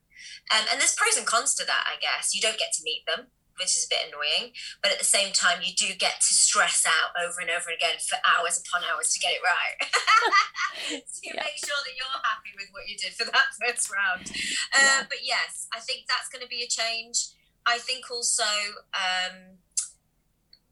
Um, 0.54 0.70
and 0.70 0.78
there's 0.78 0.94
pros 0.94 1.18
and 1.18 1.26
cons 1.26 1.58
to 1.58 1.66
that, 1.66 1.90
I 1.90 1.98
guess. 1.98 2.38
You 2.38 2.42
don't 2.46 2.62
get 2.62 2.70
to 2.78 2.86
meet 2.86 3.02
them, 3.10 3.34
which 3.58 3.74
is 3.74 3.90
a 3.90 3.92
bit 3.92 4.06
annoying. 4.06 4.54
But 4.86 4.94
at 4.94 5.02
the 5.02 5.10
same 5.10 5.34
time, 5.34 5.66
you 5.66 5.74
do 5.74 5.98
get 5.98 6.22
to 6.22 6.32
stress 6.38 6.86
out 6.86 7.18
over 7.18 7.42
and 7.42 7.50
over 7.50 7.74
again 7.74 7.98
for 7.98 8.22
hours 8.22 8.62
upon 8.62 8.86
hours 8.86 9.10
to 9.18 9.20
get 9.20 9.34
it 9.34 9.42
right. 9.42 9.76
so 11.10 11.18
you 11.26 11.34
yeah. 11.34 11.50
make 11.50 11.58
sure 11.58 11.82
that 11.82 11.98
you're 11.98 12.22
happy 12.30 12.54
with 12.54 12.70
what 12.70 12.86
you 12.86 12.94
did 12.94 13.18
for 13.18 13.26
that 13.26 13.50
first 13.58 13.90
round. 13.90 14.30
Uh, 14.70 15.02
yeah. 15.02 15.10
But 15.10 15.26
yes, 15.26 15.66
I 15.74 15.82
think 15.82 16.06
that's 16.06 16.30
going 16.30 16.46
to 16.46 16.52
be 16.54 16.62
a 16.62 16.70
change. 16.70 17.34
I 17.66 17.82
think 17.82 18.14
also, 18.14 18.46
um, 18.94 19.58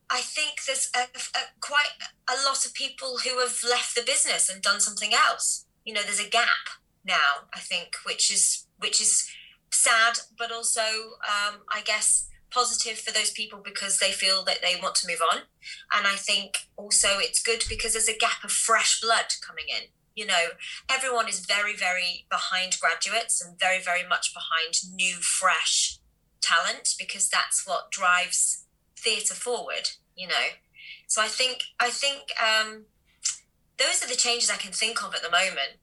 I 0.09 0.21
think 0.21 0.63
there's 0.65 0.89
a, 0.95 1.03
a, 1.03 1.41
quite 1.61 1.89
a 2.29 2.35
lot 2.45 2.65
of 2.65 2.73
people 2.73 3.19
who 3.23 3.39
have 3.39 3.63
left 3.67 3.95
the 3.95 4.03
business 4.05 4.49
and 4.49 4.61
done 4.61 4.79
something 4.79 5.13
else. 5.13 5.65
You 5.83 5.93
know, 5.93 6.01
there's 6.03 6.19
a 6.19 6.29
gap 6.29 6.69
now. 7.05 7.47
I 7.53 7.59
think, 7.59 7.95
which 8.05 8.31
is 8.31 8.65
which 8.77 9.01
is 9.01 9.27
sad, 9.71 10.19
but 10.37 10.51
also, 10.51 10.81
um, 10.81 11.61
I 11.69 11.81
guess, 11.83 12.27
positive 12.51 12.97
for 12.97 13.11
those 13.11 13.31
people 13.31 13.59
because 13.63 13.99
they 13.99 14.11
feel 14.11 14.43
that 14.45 14.59
they 14.61 14.79
want 14.81 14.95
to 14.95 15.07
move 15.07 15.21
on. 15.21 15.39
And 15.93 16.07
I 16.07 16.15
think 16.15 16.57
also 16.77 17.17
it's 17.19 17.41
good 17.41 17.63
because 17.67 17.93
there's 17.93 18.07
a 18.07 18.17
gap 18.17 18.43
of 18.43 18.51
fresh 18.51 19.01
blood 19.01 19.33
coming 19.45 19.65
in. 19.67 19.89
You 20.15 20.25
know, 20.25 20.55
everyone 20.89 21.27
is 21.27 21.45
very, 21.45 21.75
very 21.75 22.25
behind 22.29 22.77
graduates 22.79 23.43
and 23.43 23.59
very, 23.59 23.81
very 23.81 24.07
much 24.07 24.33
behind 24.33 24.95
new, 24.95 25.15
fresh 25.15 25.99
talent 26.41 26.95
because 26.97 27.27
that's 27.27 27.67
what 27.67 27.91
drives 27.91 28.64
theatre 29.05 29.35
forward, 29.35 29.91
you 30.15 30.27
know. 30.27 30.47
So 31.07 31.21
I 31.21 31.27
think 31.27 31.63
I 31.79 31.89
think 31.89 32.33
um, 32.41 32.85
those 33.77 34.03
are 34.03 34.09
the 34.09 34.15
changes 34.15 34.49
I 34.49 34.57
can 34.57 34.71
think 34.71 35.03
of 35.03 35.13
at 35.13 35.21
the 35.21 35.29
moment. 35.29 35.79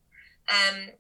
Um, 0.49 0.91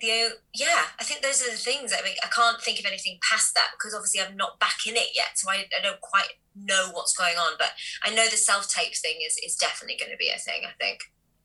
the 0.00 0.36
yeah, 0.52 0.90
I 0.98 1.04
think 1.04 1.22
those 1.22 1.40
are 1.42 1.50
the 1.50 1.56
things. 1.56 1.92
I 1.92 2.04
mean, 2.04 2.16
I 2.22 2.28
can't 2.28 2.60
think 2.60 2.78
of 2.80 2.86
anything 2.86 3.18
past 3.30 3.54
that 3.54 3.70
because 3.72 3.94
obviously 3.94 4.20
I'm 4.20 4.36
not 4.36 4.58
back 4.58 4.78
in 4.86 4.96
it 4.96 5.14
yet, 5.14 5.36
so 5.36 5.50
I, 5.50 5.66
I 5.76 5.82
don't 5.82 6.00
quite 6.00 6.34
know 6.56 6.90
what's 6.92 7.16
going 7.16 7.36
on. 7.36 7.52
But 7.58 7.70
I 8.02 8.10
know 8.10 8.24
the 8.28 8.36
self 8.36 8.68
tape 8.68 8.94
thing 8.96 9.18
is 9.24 9.38
is 9.38 9.56
definitely 9.56 9.96
going 9.98 10.10
to 10.12 10.18
be 10.18 10.30
a 10.34 10.38
thing. 10.38 10.62
I 10.66 10.72
think. 10.82 11.00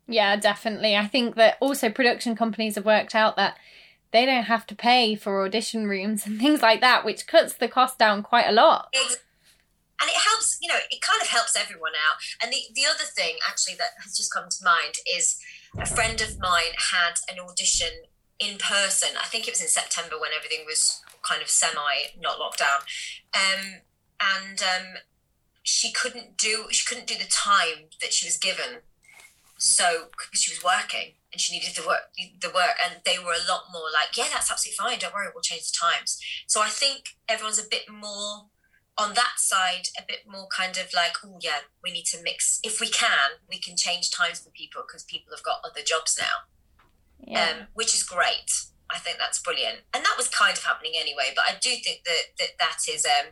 Yeah, 0.07 0.35
definitely. 0.35 0.97
I 0.97 1.05
think 1.05 1.35
that 1.35 1.57
also 1.59 1.91
production 1.91 2.35
companies 2.35 2.75
have 2.75 2.85
worked 2.85 3.13
out 3.13 3.35
that 3.35 3.57
they 4.11 4.25
don't 4.25 4.45
have 4.45 4.65
to 4.65 4.75
pay 4.75 5.13
for 5.13 5.45
audition 5.45 5.87
rooms 5.87 6.25
and 6.25 6.39
things 6.41 6.63
like 6.63 6.81
that, 6.81 7.05
which 7.05 7.27
cuts 7.27 7.53
the 7.53 7.67
cost 7.67 7.99
down 7.99 8.23
quite 8.23 8.47
a 8.47 8.51
lot. 8.51 8.89
Exactly 8.91 9.25
and 9.99 10.09
it 10.09 10.15
helps 10.15 10.57
you 10.61 10.67
know 10.67 10.79
it 10.89 11.01
kind 11.01 11.21
of 11.21 11.27
helps 11.27 11.55
everyone 11.55 11.93
out. 11.93 12.17
And 12.41 12.51
the, 12.51 12.61
the 12.73 12.85
other 12.85 13.05
thing 13.05 13.37
actually 13.47 13.75
that 13.75 13.99
has 14.03 14.15
just 14.15 14.33
come 14.33 14.49
to 14.49 14.63
mind 14.63 14.95
is 15.05 15.39
a 15.77 15.85
friend 15.85 16.21
of 16.21 16.39
mine 16.39 16.75
had 16.91 17.19
an 17.31 17.39
audition 17.39 18.09
in 18.39 18.57
person. 18.57 19.09
I 19.19 19.25
think 19.25 19.47
it 19.47 19.51
was 19.51 19.61
in 19.61 19.67
september 19.67 20.15
when 20.19 20.31
everything 20.35 20.65
was 20.65 21.01
kind 21.21 21.41
of 21.41 21.49
semi 21.49 22.15
not 22.19 22.39
locked 22.39 22.59
down. 22.59 22.81
Um, 23.33 23.81
and 24.19 24.61
um, 24.61 24.87
she 25.63 25.91
couldn't 25.91 26.37
do 26.37 26.67
she 26.71 26.85
couldn't 26.87 27.07
do 27.07 27.15
the 27.15 27.29
time 27.29 27.91
that 28.01 28.13
she 28.13 28.27
was 28.27 28.37
given. 28.37 28.81
So 29.57 30.07
because 30.11 30.41
she 30.41 30.53
was 30.53 30.63
working 30.63 31.15
and 31.33 31.41
she 31.41 31.53
needed 31.53 31.75
the 31.75 31.85
work 31.85 32.11
the 32.41 32.49
work. 32.49 32.79
And 32.83 33.01
they 33.05 33.19
were 33.19 33.33
a 33.33 33.49
lot 33.51 33.63
more 33.71 33.91
like 33.93 34.15
yeah 34.17 34.31
that's 34.31 34.51
absolutely 34.51 34.77
fine. 34.77 34.99
Don't 34.99 35.13
worry. 35.13 35.27
We'll 35.33 35.41
change 35.41 35.71
the 35.71 35.77
times. 35.79 36.19
So 36.47 36.61
i 36.61 36.69
think 36.69 37.17
everyone's 37.27 37.59
a 37.59 37.69
bit 37.69 37.89
more 37.91 38.49
on 38.99 39.13
that 39.13 39.35
side 39.37 39.87
a 39.97 40.03
bit 40.07 40.19
more 40.27 40.47
kind 40.55 40.77
of 40.77 40.93
like 40.93 41.15
oh 41.23 41.39
yeah 41.41 41.59
we 41.83 41.91
need 41.91 42.05
to 42.05 42.21
mix. 42.21 42.59
If 42.63 42.79
we 42.81 42.89
can 42.89 43.39
we 43.49 43.59
can 43.59 43.75
change 43.77 44.11
times 44.11 44.39
for 44.39 44.49
people 44.51 44.83
because 44.85 45.03
people 45.03 45.33
have 45.33 45.43
got 45.43 45.61
other 45.63 45.81
jobs 45.85 46.17
now. 46.19 46.45
Yeah. 47.21 47.43
um, 47.43 47.67
which 47.73 47.93
is 47.93 48.03
great. 48.03 48.51
I 48.89 48.97
think 48.97 49.17
that's 49.19 49.39
brilliant. 49.39 49.79
And 49.93 50.03
that 50.03 50.15
was 50.17 50.27
kind 50.29 50.57
of 50.57 50.63
happening 50.63 50.93
anyway 50.99 51.31
but 51.35 51.45
i 51.47 51.57
do 51.59 51.69
think 51.83 52.03
that 52.05 52.23
that, 52.37 52.49
that 52.59 52.77
is 52.91 53.05
um 53.05 53.31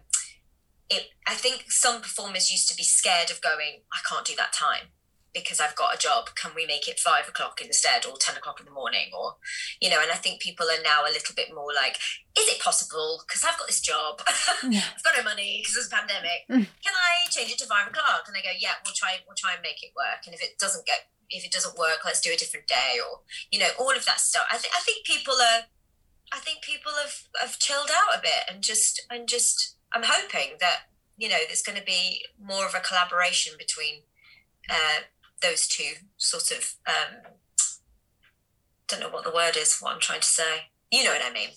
it 0.90 1.10
i 1.28 1.34
think 1.34 1.66
some 1.68 2.02
performers 2.02 2.52
used 2.52 2.70
to 2.70 2.76
be 2.76 2.84
scared 2.84 3.32
of 3.32 3.42
going 3.42 3.82
i 3.94 4.00
can't 4.08 4.26
do 4.26 4.34
that 4.36 4.54
time 4.54 4.90
because 5.38 5.62
I've 5.62 5.76
got 5.76 5.94
a 5.94 5.98
job, 5.98 6.34
can 6.34 6.52
we 6.56 6.66
make 6.66 6.88
it 6.88 7.00
five 7.00 7.30
o'clock 7.30 7.62
instead 7.62 8.06
or 8.06 8.18
10 8.18 8.38
o'clock 8.38 8.60
in 8.60 8.66
the 8.66 8.74
morning? 8.74 9.14
Or, 9.14 9.38
you 9.80 9.90
know, 9.90 10.02
and 10.02 10.12
I 10.12 10.16
think 10.16 10.42
people 10.42 10.66
are 10.66 10.82
now 10.82 11.06
a 11.06 11.14
little 11.14 11.36
bit 11.36 11.54
more 11.54 11.70
like, 11.74 11.98
is 12.38 12.50
it 12.50 12.60
possible? 12.60 13.22
Because 13.22 13.46
I've 13.46 13.58
got 13.58 13.68
this 13.68 13.82
job, 13.82 14.22
I've 14.28 15.06
got 15.06 15.18
no 15.18 15.24
money 15.24 15.62
because 15.62 15.76
there's 15.76 15.88
a 15.88 15.96
pandemic. 15.96 16.50
Mm. 16.50 16.66
Can 16.82 16.96
I 16.98 17.30
change 17.30 17.52
it 17.52 17.60
to 17.60 17.70
five 17.70 17.88
o'clock? 17.88 18.26
And 18.26 18.36
they 18.36 18.42
go, 18.42 18.54
yeah, 18.58 18.82
we'll 18.84 18.98
try, 18.98 19.22
we'll 19.28 19.38
try 19.38 19.54
and 19.54 19.62
make 19.62 19.84
it 19.84 19.94
work. 19.96 20.26
And 20.26 20.34
if 20.34 20.42
it 20.42 20.58
doesn't 20.58 20.86
get, 20.86 21.14
if 21.30 21.46
it 21.46 21.52
doesn't 21.52 21.78
work, 21.78 22.02
let's 22.04 22.22
do 22.22 22.34
a 22.34 22.38
different 22.38 22.68
day 22.68 22.98
or, 22.98 23.22
you 23.52 23.60
know, 23.60 23.70
all 23.80 23.94
of 23.94 24.06
that 24.06 24.20
stuff. 24.20 24.50
I 24.52 24.58
think, 24.58 24.74
I 24.74 24.82
think 24.82 25.06
people 25.06 25.36
are, 25.38 25.70
I 26.34 26.40
think 26.40 26.62
people 26.62 26.94
have, 26.98 27.30
have 27.40 27.60
chilled 27.60 27.92
out 27.94 28.18
a 28.18 28.22
bit 28.22 28.50
and 28.50 28.64
just, 28.64 29.06
and 29.10 29.28
just, 29.28 29.76
I'm 29.94 30.04
hoping 30.04 30.58
that, 30.60 30.90
you 31.18 31.30
know, 31.30 31.40
there's 31.48 31.64
going 31.64 31.78
to 31.78 31.84
be 31.84 32.26
more 32.42 32.66
of 32.66 32.76
a 32.76 32.80
collaboration 32.80 33.54
between 33.58 34.04
uh, 34.70 35.08
those 35.42 35.68
two 35.68 35.94
sort 36.18 36.52
of 36.52 36.76
um, 36.88 37.32
don't 38.88 39.00
know 39.00 39.10
what 39.10 39.24
the 39.24 39.32
word 39.32 39.56
is 39.58 39.80
what 39.80 39.94
i'm 39.94 40.00
trying 40.00 40.22
to 40.22 40.28
say 40.28 40.70
you 40.92 41.04
know 41.04 41.12
what 41.12 41.26
I 41.26 41.34
mean. 41.34 41.50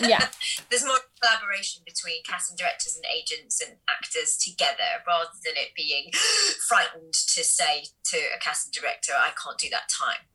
Yeah. 0.00 0.28
There's 0.70 0.84
more 0.84 0.98
collaboration 1.20 1.82
between 1.84 2.22
casting 2.24 2.56
directors 2.56 2.96
and 2.96 3.04
agents 3.14 3.60
and 3.60 3.76
actors 3.88 4.36
together 4.36 5.02
rather 5.06 5.30
than 5.44 5.54
it 5.56 5.70
being 5.76 6.10
frightened 6.68 7.12
to 7.12 7.44
say 7.44 7.84
to 8.04 8.16
a 8.16 8.38
casting 8.40 8.72
director, 8.72 9.12
I 9.16 9.30
can't 9.42 9.58
do 9.58 9.68
that 9.70 9.88
time. 9.88 10.26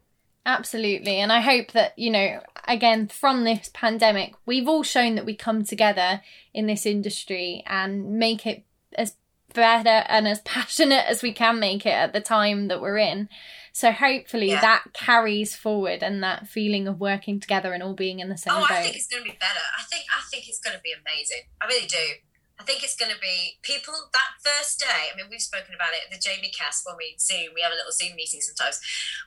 Absolutely. 0.45 1.19
And 1.19 1.31
I 1.31 1.39
hope 1.39 1.71
that, 1.71 1.97
you 1.97 2.11
know, 2.11 2.41
again, 2.67 3.07
from 3.07 3.43
this 3.43 3.69
pandemic, 3.73 4.33
we've 4.45 4.67
all 4.67 4.83
shown 4.83 5.15
that 5.15 5.25
we 5.25 5.35
come 5.35 5.63
together 5.63 6.21
in 6.53 6.67
this 6.67 6.85
industry 6.85 7.63
and 7.65 8.17
make 8.19 8.45
it 8.45 8.65
as 8.97 9.15
better 9.53 10.03
and 10.07 10.27
as 10.27 10.41
passionate 10.41 11.05
as 11.07 11.21
we 11.21 11.31
can 11.33 11.59
make 11.59 11.85
it 11.85 11.91
at 11.93 12.13
the 12.13 12.21
time 12.21 12.67
that 12.67 12.81
we're 12.81 12.97
in. 12.97 13.29
So 13.71 13.91
hopefully 13.91 14.49
Yeah. 14.49 14.61
that 14.61 14.93
carries 14.93 15.55
forward 15.55 16.03
and 16.03 16.21
that 16.23 16.47
feeling 16.47 16.87
of 16.87 16.99
working 16.99 17.39
together 17.39 17.73
and 17.73 17.81
all 17.81 17.93
being 17.95 18.19
in 18.19 18.29
the 18.29 18.37
same 18.37 18.53
Oh, 18.53 18.59
boat. 18.59 18.71
I 18.71 18.83
think 18.83 18.95
it's 18.95 19.07
going 19.07 19.23
to 19.23 19.29
be 19.31 19.37
better. 19.39 19.61
I 19.77 19.83
think 19.83 20.05
I 20.15 20.21
think 20.29 20.47
it's 20.47 20.59
going 20.59 20.75
to 20.75 20.81
be 20.81 20.93
amazing. 20.93 21.49
I 21.61 21.65
really 21.65 21.87
do. 21.87 22.21
I 22.59 22.63
think 22.65 22.83
it's 22.83 22.95
going 22.95 23.11
to 23.11 23.19
be 23.19 23.57
people 23.63 23.95
that 24.13 24.37
first 24.45 24.79
day. 24.79 25.09
I 25.11 25.17
mean, 25.17 25.25
we've 25.29 25.41
spoken 25.41 25.73
about 25.73 25.89
it. 25.97 26.05
The 26.13 26.19
Jamie 26.21 26.53
cast 26.53 26.85
when 26.85 26.95
we 26.97 27.15
Zoom, 27.19 27.49
we 27.55 27.61
have 27.61 27.73
a 27.73 27.75
little 27.75 27.91
Zoom 27.91 28.15
meeting 28.15 28.41
sometimes. 28.41 28.79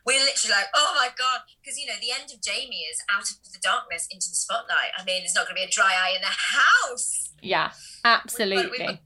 We're 0.06 0.22
literally 0.22 0.54
like, 0.54 0.68
oh 0.74 0.94
my 0.94 1.08
god, 1.18 1.40
because 1.60 1.76
you 1.76 1.86
know 1.90 1.98
the 2.00 2.14
end 2.14 2.30
of 2.32 2.40
Jamie 2.40 2.86
is 2.86 3.02
out 3.12 3.26
of 3.28 3.42
the 3.52 3.58
darkness 3.60 4.06
into 4.12 4.30
the 4.30 4.36
spotlight. 4.38 4.94
I 4.96 5.02
mean, 5.04 5.22
there's 5.26 5.34
not 5.34 5.46
going 5.50 5.56
to 5.58 5.66
be 5.66 5.66
a 5.66 5.74
dry 5.74 5.90
eye 5.90 6.14
in 6.14 6.22
the 6.22 6.28
house. 6.54 7.34
yeah, 7.42 7.74
We've 7.74 8.00
absolutely. 8.14 8.62
got, 8.62 8.70
we've, 8.70 8.86
got, 8.94 8.98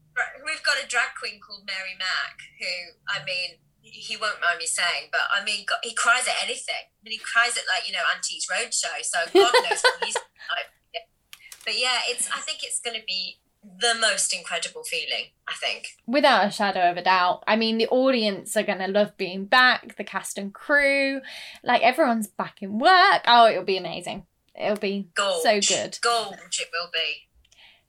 we've 0.45 0.63
got 0.63 0.83
a 0.83 0.87
drag 0.87 1.15
queen 1.17 1.39
called 1.39 1.63
Mary 1.65 1.95
Mack, 1.97 2.39
who 2.59 2.97
I 3.07 3.23
mean, 3.23 3.59
he 3.81 4.15
won't 4.17 4.41
mind 4.41 4.59
me 4.59 4.65
saying, 4.65 5.09
but 5.11 5.21
I 5.31 5.43
mean, 5.43 5.65
God, 5.65 5.79
he 5.83 5.93
cries 5.93 6.27
at 6.27 6.43
anything. 6.43 6.89
I 6.89 6.99
mean, 7.03 7.13
he 7.13 7.21
cries 7.21 7.57
at 7.57 7.63
like 7.67 7.87
you 7.87 7.93
know 7.93 8.05
Antiques 8.13 8.47
Roadshow, 8.47 9.03
so 9.03 9.19
God 9.33 9.53
knows 9.63 9.81
what 9.81 10.05
he's 10.05 10.15
like. 10.15 10.69
But 11.65 11.79
yeah, 11.79 11.99
it's. 12.07 12.29
I 12.31 12.39
think 12.39 12.59
it's 12.63 12.79
going 12.79 12.99
to 12.99 13.05
be 13.05 13.37
the 13.63 13.93
most 13.99 14.33
incredible 14.33 14.83
feeling. 14.83 15.25
I 15.47 15.53
think. 15.53 15.87
Without 16.07 16.47
a 16.47 16.51
shadow 16.51 16.89
of 16.89 16.97
a 16.97 17.03
doubt. 17.03 17.43
I 17.47 17.55
mean, 17.55 17.77
the 17.77 17.87
audience 17.87 18.55
are 18.57 18.63
going 18.63 18.79
to 18.79 18.87
love 18.87 19.15
being 19.17 19.45
back, 19.45 19.95
the 19.97 20.03
cast 20.03 20.37
and 20.37 20.53
crew. 20.53 21.21
Like, 21.63 21.81
everyone's 21.81 22.27
back 22.27 22.61
in 22.61 22.79
work. 22.79 23.21
Oh, 23.27 23.47
it'll 23.47 23.63
be 23.63 23.77
amazing. 23.77 24.25
It'll 24.59 24.77
be 24.77 25.09
Gold. 25.15 25.43
so 25.43 25.59
good. 25.59 25.97
Gold 26.01 26.33
it 26.33 26.69
will 26.73 26.89
be. 26.91 27.29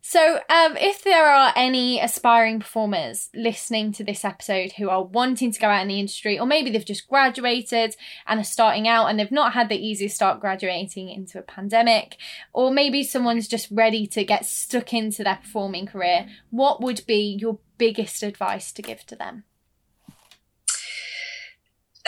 So, 0.05 0.41
um, 0.51 0.77
if 0.77 1.05
there 1.05 1.31
are 1.31 1.53
any 1.55 2.01
aspiring 2.01 2.59
performers 2.59 3.31
listening 3.35 3.93
to 3.93 4.05
this 4.05 4.25
episode 4.25 4.73
who 4.73 4.91
are 4.91 5.05
wanting 5.05 5.53
to 5.53 5.61
go 5.61 5.69
out 5.69 5.83
in 5.83 5.89
the 5.89 6.01
industry, 6.01 6.41
or 6.41 6.45
maybe 6.45 6.71
they've 6.71 6.85
just 6.85 7.07
graduated 7.07 7.95
and 8.27 8.41
are 8.41 8.45
starting 8.45 8.89
out 8.89 9.07
and 9.07 9.17
they've 9.17 9.31
not 9.31 9.53
had 9.53 9.69
the 9.69 9.77
easiest 9.77 10.17
start 10.17 10.41
graduating 10.41 11.09
into 11.09 11.39
a 11.39 11.43
pandemic, 11.43 12.17
or 12.53 12.73
maybe 12.73 13.05
someone's 13.05 13.47
just 13.47 13.69
ready 13.71 14.05
to 14.09 14.25
get 14.25 14.45
stuck 14.45 14.93
into 14.93 15.23
their 15.23 15.37
performing 15.37 15.87
career, 15.87 16.27
what 16.51 16.83
would 16.83 17.07
be 17.07 17.39
your 17.41 17.61
biggest 17.79 18.25
advice 18.25 18.73
to 18.73 18.83
give 18.83 19.07
to 19.07 19.15
them? 19.15 19.45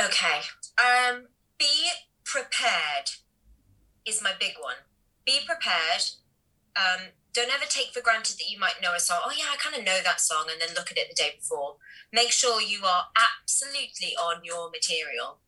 Okay. 0.00 0.40
Um, 0.85 1.28
be 1.61 1.90
prepared 2.24 3.11
is 4.04 4.20
my 4.20 4.33
big 4.40 4.54
one. 4.61 4.74
Be 5.24 5.38
prepared. 5.46 6.02
Um, 6.76 7.11
don't 7.35 7.53
ever 7.53 7.66
take 7.68 7.92
for 7.92 8.01
granted 8.01 8.38
that 8.38 8.49
you 8.49 8.59
might 8.59 8.81
know 8.81 8.94
a 8.94 9.01
song. 9.01 9.20
Oh 9.27 9.33
yeah, 9.37 9.47
I 9.53 9.57
kind 9.57 9.77
of 9.77 9.85
know 9.85 9.99
that 10.03 10.20
song, 10.20 10.47
and 10.51 10.61
then 10.61 10.75
look 10.75 10.90
at 10.90 10.99
it 10.99 11.09
the 11.11 11.20
day 11.20 11.35
before. 11.37 11.77
Make 12.12 12.31
sure 12.31 12.62
you 12.62 12.85
are 12.85 13.07
absolutely 13.18 14.14
on 14.16 14.44
your 14.44 14.70
material. 14.70 15.40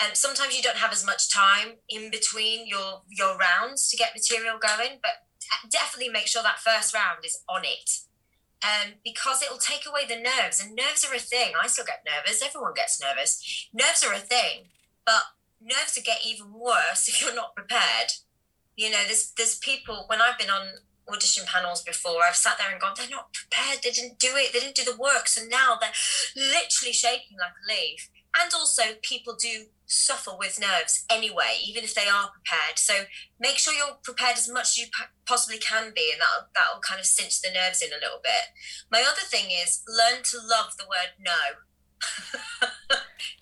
And 0.00 0.16
sometimes 0.16 0.56
you 0.56 0.62
don't 0.62 0.76
have 0.76 0.92
as 0.92 1.06
much 1.06 1.30
time 1.30 1.78
in 1.88 2.10
between 2.10 2.66
your 2.66 3.02
your 3.08 3.38
rounds 3.38 3.88
to 3.90 3.96
get 3.96 4.14
material 4.14 4.58
going, 4.58 4.98
but 5.00 5.26
definitely 5.70 6.12
make 6.12 6.26
sure 6.26 6.42
that 6.42 6.58
first 6.58 6.92
round 6.92 7.24
is 7.24 7.38
on 7.48 7.62
it. 7.64 8.00
Um, 8.60 8.94
because 9.04 9.40
it 9.40 9.50
will 9.50 9.58
take 9.58 9.86
away 9.86 10.02
the 10.06 10.20
nerves, 10.20 10.60
and 10.60 10.74
nerves 10.74 11.06
are 11.08 11.14
a 11.14 11.20
thing. 11.20 11.52
I 11.60 11.68
still 11.68 11.84
get 11.84 12.02
nervous. 12.04 12.42
Everyone 12.42 12.74
gets 12.74 13.00
nervous. 13.00 13.68
Nerves 13.72 14.04
are 14.04 14.12
a 14.12 14.18
thing, 14.18 14.66
but 15.06 15.22
nerves 15.60 15.98
get 16.04 16.26
even 16.26 16.52
worse 16.52 17.06
if 17.08 17.22
you're 17.22 17.34
not 17.34 17.54
prepared. 17.54 18.12
You 18.74 18.90
know, 18.90 19.04
there's 19.06 19.32
there's 19.36 19.58
people 19.58 20.04
when 20.08 20.20
I've 20.20 20.38
been 20.38 20.50
on 20.50 20.82
audition 21.10 21.44
panels 21.46 21.82
before, 21.82 22.22
I've 22.22 22.36
sat 22.36 22.58
there 22.58 22.70
and 22.70 22.80
gone, 22.80 22.94
they're 22.96 23.08
not 23.08 23.32
prepared. 23.32 23.80
They 23.82 23.90
didn't 23.90 24.18
do 24.18 24.32
it. 24.34 24.52
They 24.52 24.60
didn't 24.60 24.76
do 24.76 24.84
the 24.84 24.96
work. 24.96 25.28
So 25.28 25.44
now 25.46 25.76
they're 25.80 25.90
literally 26.36 26.92
shaking 26.92 27.38
like 27.38 27.52
a 27.52 27.68
leaf. 27.68 28.10
And 28.38 28.52
also, 28.54 28.82
people 29.02 29.34
do 29.38 29.66
suffer 29.86 30.30
with 30.38 30.60
nerves 30.60 31.04
anyway, 31.10 31.58
even 31.64 31.82
if 31.82 31.94
they 31.94 32.06
are 32.06 32.30
prepared. 32.30 32.76
So 32.78 33.04
make 33.40 33.58
sure 33.58 33.72
you're 33.72 33.96
prepared 34.04 34.36
as 34.36 34.48
much 34.48 34.68
as 34.68 34.78
you 34.78 34.86
possibly 35.26 35.58
can 35.58 35.92
be, 35.94 36.10
and 36.12 36.20
that'll, 36.20 36.48
that'll 36.54 36.80
kind 36.80 37.00
of 37.00 37.06
cinch 37.06 37.40
the 37.40 37.48
nerves 37.52 37.82
in 37.82 37.90
a 37.90 38.00
little 38.00 38.20
bit. 38.22 38.52
My 38.92 39.00
other 39.00 39.22
thing 39.24 39.46
is 39.50 39.82
learn 39.88 40.22
to 40.24 40.36
love 40.38 40.76
the 40.76 40.84
word 40.84 41.16
no. 41.18 41.64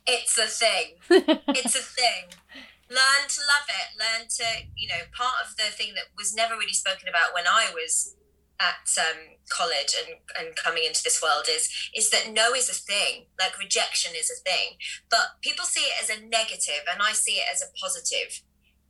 it's 0.07 0.39
a 0.39 0.47
thing. 0.47 0.95
It's 1.49 1.75
a 1.75 1.83
thing. 1.83 2.31
Learn 2.89 3.27
to 3.27 3.41
love 3.43 3.67
it. 3.67 3.99
Learn 3.99 4.29
to, 4.29 4.45
you 4.77 4.89
know, 4.89 5.11
part 5.13 5.43
of 5.45 5.57
the 5.57 5.75
thing 5.75 5.95
that 5.95 6.15
was 6.17 6.35
never 6.35 6.55
really 6.55 6.73
spoken 6.73 7.09
about 7.09 7.35
when 7.35 7.47
I 7.47 7.71
was 7.75 8.15
at 8.61 8.89
um, 8.99 9.37
college 9.51 9.95
and, 9.99 10.17
and 10.39 10.57
coming 10.57 10.85
into 10.85 11.03
this 11.03 11.23
world 11.23 11.45
is 11.49 11.69
is 11.95 12.11
that 12.11 12.33
no 12.33 12.55
is 12.55 12.69
a 12.69 12.73
thing 12.73 13.27
like 13.39 13.59
rejection 13.59 14.13
is 14.17 14.31
a 14.31 14.43
thing 14.49 14.79
but 15.11 15.37
people 15.43 15.65
see 15.65 15.81
it 15.81 16.03
as 16.03 16.09
a 16.09 16.25
negative 16.27 16.83
and 16.91 17.03
i 17.03 17.13
see 17.13 17.33
it 17.33 17.45
as 17.53 17.63
a 17.63 17.73
positive 17.79 18.43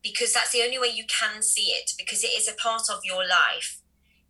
because 0.03 0.33
that's 0.33 0.53
the 0.53 0.63
only 0.63 0.79
way 0.79 0.89
you 0.89 1.05
can 1.09 1.43
see 1.43 1.73
it 1.75 1.93
because 1.99 2.23
it 2.23 2.29
is 2.29 2.49
a 2.49 2.55
part 2.55 2.83
of 2.89 3.01
your 3.05 3.27
life 3.27 3.83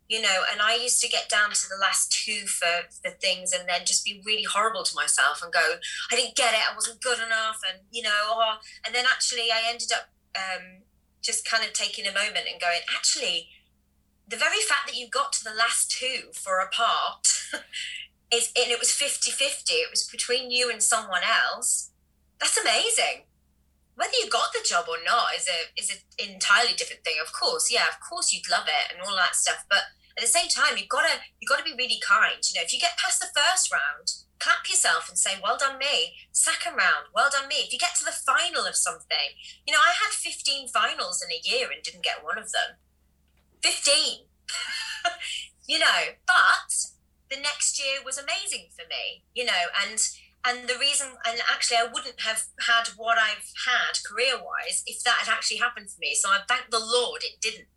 you 0.07 0.21
know 0.21 0.43
and 0.51 0.61
i 0.61 0.75
used 0.75 1.01
to 1.01 1.09
get 1.09 1.29
down 1.29 1.51
to 1.51 1.67
the 1.69 1.79
last 1.79 2.11
two 2.11 2.45
for 2.47 2.87
for 3.01 3.11
things 3.11 3.51
and 3.51 3.67
then 3.67 3.81
just 3.85 4.05
be 4.05 4.21
really 4.25 4.43
horrible 4.43 4.83
to 4.83 4.95
myself 4.95 5.41
and 5.43 5.51
go 5.51 5.75
i 6.11 6.15
didn't 6.15 6.35
get 6.35 6.53
it 6.53 6.61
i 6.69 6.75
wasn't 6.75 7.01
good 7.01 7.19
enough 7.19 7.59
and 7.69 7.81
you 7.91 8.01
know 8.01 8.23
oh, 8.25 8.55
and 8.85 8.93
then 8.95 9.05
actually 9.05 9.51
i 9.51 9.61
ended 9.69 9.91
up 9.91 10.09
um, 10.35 10.83
just 11.21 11.49
kind 11.49 11.63
of 11.63 11.73
taking 11.73 12.05
a 12.05 12.11
moment 12.11 12.45
and 12.51 12.61
going 12.61 12.79
actually 12.95 13.49
the 14.27 14.37
very 14.37 14.59
fact 14.61 14.87
that 14.87 14.95
you 14.95 15.07
got 15.09 15.33
to 15.33 15.43
the 15.43 15.55
last 15.57 15.89
two 15.89 16.29
for 16.33 16.59
a 16.59 16.69
part 16.69 17.27
is 18.31 18.51
and 18.55 18.71
it 18.71 18.79
was 18.79 18.89
50-50 18.89 19.63
it 19.69 19.89
was 19.89 20.07
between 20.07 20.51
you 20.51 20.69
and 20.69 20.83
someone 20.83 21.21
else 21.23 21.91
that's 22.39 22.57
amazing. 22.57 23.25
Whether 23.95 24.13
you 24.21 24.29
got 24.29 24.53
the 24.53 24.65
job 24.67 24.85
or 24.87 24.97
not 25.03 25.33
is 25.35 25.47
a 25.47 25.73
is 25.79 25.89
an 25.89 26.29
entirely 26.33 26.73
different 26.77 27.03
thing 27.03 27.15
of 27.21 27.33
course 27.33 27.71
yeah 27.71 27.87
of 27.89 27.99
course 27.99 28.31
you'd 28.31 28.49
love 28.49 28.67
it 28.67 28.93
and 28.93 29.01
all 29.01 29.15
that 29.15 29.35
stuff 29.35 29.65
but 29.69 29.89
at 30.17 30.21
the 30.21 30.27
same 30.27 30.49
time 30.49 30.77
you've 30.77 30.89
got 30.89 31.05
to 31.05 31.21
you've 31.39 31.49
got 31.49 31.59
to 31.59 31.63
be 31.63 31.77
really 31.77 32.01
kind. 32.01 32.41
You 32.41 32.59
know 32.59 32.65
if 32.65 32.73
you 32.73 32.79
get 32.79 32.97
past 32.97 33.19
the 33.19 33.31
first 33.33 33.71
round 33.71 34.27
clap 34.39 34.69
yourself 34.69 35.09
and 35.09 35.17
say 35.17 35.39
well 35.41 35.57
done 35.57 35.77
me. 35.77 36.17
Second 36.31 36.75
round 36.75 37.13
well 37.13 37.29
done 37.31 37.47
me. 37.47 37.55
If 37.65 37.73
you 37.73 37.79
get 37.79 37.95
to 37.97 38.05
the 38.05 38.11
final 38.11 38.65
of 38.65 38.75
something 38.75 39.37
you 39.65 39.73
know 39.73 39.79
i 39.79 39.93
had 39.93 40.11
15 40.11 40.67
finals 40.69 41.23
in 41.23 41.29
a 41.31 41.41
year 41.43 41.69
and 41.71 41.83
didn't 41.83 42.03
get 42.03 42.23
one 42.23 42.37
of 42.37 42.51
them. 42.51 42.77
15 43.63 44.25
you 45.67 45.79
know 45.79 46.15
but 46.25 46.69
the 47.29 47.41
next 47.41 47.79
year 47.79 47.99
was 48.05 48.17
amazing 48.17 48.67
for 48.71 48.85
me 48.87 49.23
you 49.33 49.43
know 49.43 49.67
and 49.83 49.99
and 50.45 50.69
the 50.69 50.77
reason 50.79 51.07
and 51.27 51.41
actually 51.51 51.77
i 51.77 51.83
wouldn't 51.91 52.21
have 52.21 52.45
had 52.67 52.87
what 52.95 53.17
i've 53.17 53.51
had 53.65 53.97
career 54.07 54.35
wise 54.37 54.83
if 54.85 55.03
that 55.03 55.25
had 55.25 55.33
actually 55.33 55.57
happened 55.57 55.89
for 55.89 55.99
me. 55.99 56.13
So 56.13 56.29
i 56.29 56.39
thank 56.47 56.69
the 56.69 56.79
lord 56.79 57.23
it 57.23 57.41
didn't 57.41 57.67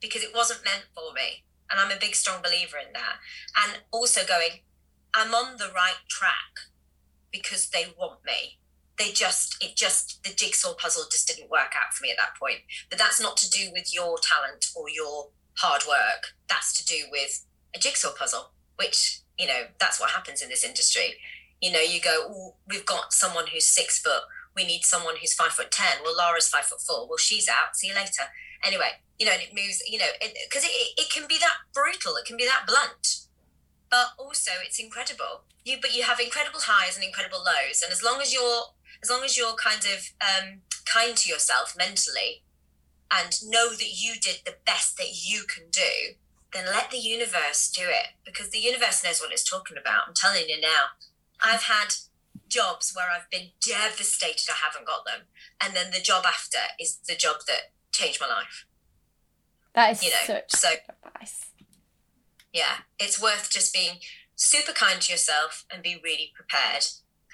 because 0.00 0.22
it 0.22 0.34
wasn't 0.34 0.64
meant 0.64 0.86
for 0.94 1.12
me 1.12 1.44
and 1.70 1.80
i'm 1.80 1.90
a 1.90 2.00
big 2.00 2.14
strong 2.14 2.42
believer 2.42 2.76
in 2.78 2.92
that. 2.92 3.16
And 3.56 3.82
also 3.90 4.20
going 4.26 4.60
i'm 5.14 5.34
on 5.34 5.56
the 5.58 5.70
right 5.74 6.02
track 6.08 6.70
because 7.32 7.68
they 7.68 7.86
want 7.98 8.20
me. 8.24 8.58
They 8.98 9.12
just 9.12 9.62
it 9.62 9.76
just 9.76 10.22
the 10.24 10.34
jigsaw 10.34 10.74
puzzle 10.74 11.04
just 11.10 11.28
didn't 11.28 11.50
work 11.50 11.72
out 11.76 11.92
for 11.92 12.02
me 12.02 12.10
at 12.10 12.16
that 12.16 12.38
point. 12.40 12.60
But 12.88 12.98
that's 12.98 13.20
not 13.20 13.36
to 13.38 13.50
do 13.50 13.70
with 13.72 13.94
your 13.94 14.16
talent 14.18 14.66
or 14.74 14.88
your 14.88 15.28
hard 15.58 15.82
work. 15.86 16.34
That's 16.48 16.72
to 16.78 16.86
do 16.86 17.04
with 17.10 17.44
a 17.74 17.78
jigsaw 17.78 18.12
puzzle 18.18 18.52
which 18.76 19.20
you 19.38 19.46
know 19.46 19.64
that's 19.78 20.00
what 20.00 20.10
happens 20.10 20.42
in 20.42 20.48
this 20.48 20.64
industry. 20.64 21.16
You 21.60 21.72
know 21.72 21.80
you 21.80 22.00
go 22.00 22.26
oh 22.28 22.54
we've 22.68 22.86
got 22.86 23.12
someone 23.12 23.46
who's 23.52 23.68
six 23.68 23.98
foot. 24.00 24.22
We 24.54 24.66
need 24.66 24.84
someone 24.84 25.16
who's 25.20 25.34
five 25.34 25.52
foot 25.52 25.70
ten. 25.70 25.98
Well 26.02 26.16
laura's 26.16 26.48
five 26.48 26.64
foot 26.64 26.80
four. 26.80 27.06
Well 27.06 27.18
she's 27.18 27.48
out. 27.48 27.76
See 27.76 27.88
you 27.88 27.94
later. 27.94 28.24
Anyway 28.64 29.00
you 29.18 29.26
know 29.26 29.32
and 29.32 29.42
it 29.42 29.54
moves 29.54 29.82
you 29.86 29.98
know 29.98 30.10
because 30.20 30.64
it, 30.64 30.70
it, 30.72 31.02
it 31.02 31.10
can 31.10 31.26
be 31.28 31.38
that 31.38 31.56
brutal 31.72 32.16
it 32.16 32.26
can 32.26 32.36
be 32.36 32.44
that 32.44 32.66
blunt. 32.66 33.22
But 33.88 34.18
also 34.18 34.50
it's 34.64 34.80
incredible. 34.80 35.44
You 35.64 35.78
but 35.80 35.94
you 35.94 36.02
have 36.02 36.20
incredible 36.20 36.60
highs 36.62 36.96
and 36.96 37.04
incredible 37.04 37.38
lows 37.38 37.82
and 37.82 37.92
as 37.92 38.02
long 38.02 38.20
as 38.20 38.32
you're 38.32 38.74
as 39.02 39.10
long 39.10 39.22
as 39.24 39.36
you're 39.36 39.54
kind 39.54 39.84
of 39.84 40.10
um, 40.20 40.60
kind 40.84 41.16
to 41.16 41.28
yourself 41.30 41.74
mentally 41.76 42.42
and 43.10 43.32
know 43.46 43.70
that 43.70 43.92
you 43.94 44.14
did 44.20 44.40
the 44.44 44.56
best 44.64 44.96
that 44.96 45.24
you 45.24 45.44
can 45.44 45.64
do 45.70 46.16
then 46.52 46.66
let 46.66 46.90
the 46.90 46.98
universe 46.98 47.70
do 47.70 47.82
it 47.84 48.14
because 48.24 48.50
the 48.50 48.58
universe 48.58 49.04
knows 49.04 49.20
what 49.20 49.32
it's 49.32 49.48
talking 49.48 49.76
about. 49.76 50.08
I'm 50.08 50.14
telling 50.14 50.48
you 50.48 50.60
now. 50.60 50.96
I've 51.42 51.64
had 51.64 51.94
jobs 52.48 52.92
where 52.94 53.06
i've 53.10 53.28
been 53.30 53.48
devastated 53.64 54.48
i 54.50 54.54
haven't 54.64 54.86
got 54.86 55.04
them 55.04 55.26
and 55.62 55.74
then 55.74 55.90
the 55.90 56.00
job 56.00 56.24
after 56.26 56.58
is 56.80 56.98
the 57.08 57.16
job 57.16 57.36
that 57.46 57.72
changed 57.92 58.20
my 58.20 58.26
life 58.26 58.66
That 59.76 59.92
is 59.92 60.02
you 60.02 60.10
know, 60.10 60.16
such 60.24 60.50
so 60.52 60.68
advice. 61.04 61.46
yeah, 62.52 62.78
it's 62.98 63.20
worth 63.20 63.50
just 63.50 63.74
being 63.74 63.98
super 64.34 64.72
kind 64.72 65.02
to 65.02 65.12
yourself 65.12 65.66
and 65.70 65.82
be 65.82 66.00
really 66.02 66.32
prepared. 66.34 66.86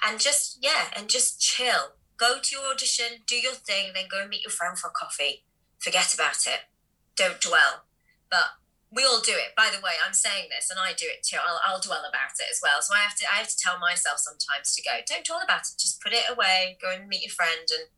And 0.05 0.19
just, 0.19 0.59
yeah, 0.61 0.91
and 0.97 1.09
just 1.09 1.41
chill. 1.41 1.95
Go 2.17 2.39
to 2.43 2.57
your 2.57 2.73
audition, 2.73 3.23
do 3.29 3.37
your 3.37 3.53
thing, 3.53 3.93
then 3.95 4.07
go 4.11 4.21
and 4.21 4.29
meet 4.29 4.43
your 4.43 4.51
friend 4.51 4.77
for 4.77 4.89
a 4.89 4.91
coffee. 4.91 5.45
Forget 5.79 6.13
about 6.13 6.45
it. 6.47 6.67
Don't 7.15 7.41
dwell. 7.41 7.87
But 8.29 8.59
we 8.91 9.05
all 9.05 9.21
do 9.21 9.33
it. 9.33 9.55
By 9.57 9.71
the 9.73 9.81
way, 9.81 9.93
I'm 10.05 10.13
saying 10.13 10.49
this 10.51 10.69
and 10.69 10.81
I 10.81 10.93
do 10.93 11.07
it 11.07 11.23
too. 11.23 11.39
I'll, 11.39 11.61
I'll 11.65 11.81
dwell 11.81 12.03
about 12.03 12.35
it 12.41 12.51
as 12.51 12.61
well. 12.61 12.83
So 12.83 12.95
I 12.95 12.99
have 12.99 13.17
to 13.19 13.25
I 13.33 13.39
have 13.39 13.49
to 13.49 13.57
tell 13.57 13.79
myself 13.79 14.19
sometimes 14.19 14.75
to 14.75 14.83
go, 14.83 14.99
don't 15.07 15.25
dwell 15.25 15.41
about 15.43 15.63
it. 15.63 15.79
Just 15.79 16.03
put 16.03 16.13
it 16.13 16.25
away, 16.29 16.77
go 16.83 16.91
and 16.91 17.09
meet 17.09 17.23
your 17.23 17.31
friend 17.31 17.67
and 17.71 17.89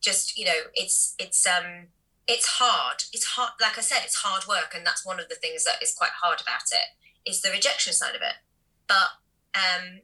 just, 0.00 0.38
you 0.38 0.44
know, 0.44 0.68
it's 0.74 1.14
it's 1.18 1.46
um 1.46 1.88
it's 2.26 2.46
hard. 2.46 3.04
It's 3.12 3.24
hard 3.24 3.52
like 3.60 3.78
I 3.78 3.82
said, 3.82 4.00
it's 4.04 4.16
hard 4.16 4.46
work 4.46 4.72
and 4.74 4.86
that's 4.86 5.04
one 5.04 5.20
of 5.20 5.28
the 5.28 5.34
things 5.34 5.64
that 5.64 5.82
is 5.82 5.94
quite 5.94 6.16
hard 6.22 6.40
about 6.40 6.72
it 6.72 7.28
is 7.28 7.40
the 7.40 7.50
rejection 7.50 7.92
side 7.92 8.14
of 8.14 8.22
it. 8.22 8.40
But 8.88 9.20
um 9.54 10.00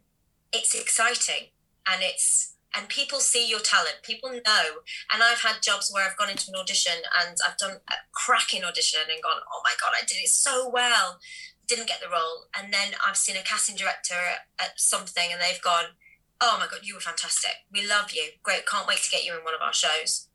it's 0.53 0.75
exciting 0.75 1.49
and 1.89 2.03
it's 2.03 2.55
and 2.77 2.89
people 2.89 3.19
see 3.19 3.49
your 3.49 3.61
talent. 3.61 4.01
People 4.03 4.31
know 4.31 4.85
and 5.13 5.23
i've 5.23 5.41
had 5.41 5.63
jobs 5.63 5.91
where 5.93 6.07
i've 6.07 6.17
gone 6.17 6.31
into 6.31 6.51
an 6.51 6.61
audition 6.61 7.03
and 7.21 7.37
i've 7.47 7.57
done 7.57 7.79
a 7.89 7.95
cracking 8.13 8.65
audition 8.65 9.01
and 9.11 9.23
gone 9.23 9.41
oh 9.53 9.61
my 9.65 9.73
god 9.81 9.93
i 9.97 10.05
did 10.05 10.19
it 10.19 10.29
so 10.29 10.69
well. 10.69 11.19
Didn't 11.67 11.89
get 11.89 12.01
the 12.01 12.11
role. 12.11 12.51
And 12.57 12.73
then 12.73 12.93
i've 13.07 13.17
seen 13.17 13.37
a 13.37 13.43
casting 13.43 13.77
director 13.77 14.21
at 14.59 14.79
something 14.79 15.33
and 15.33 15.41
they've 15.41 15.63
gone 15.63 15.97
oh 16.41 16.57
my 16.59 16.67
god 16.67 16.81
you 16.83 16.95
were 16.95 17.01
fantastic. 17.01 17.65
We 17.73 17.87
love 17.87 18.13
you. 18.13 18.37
Great. 18.43 18.67
Can't 18.67 18.87
wait 18.87 18.99
to 18.99 19.11
get 19.11 19.25
you 19.25 19.33
in 19.33 19.45
one 19.45 19.55
of 19.55 19.63
our 19.63 19.73
shows 19.73 20.29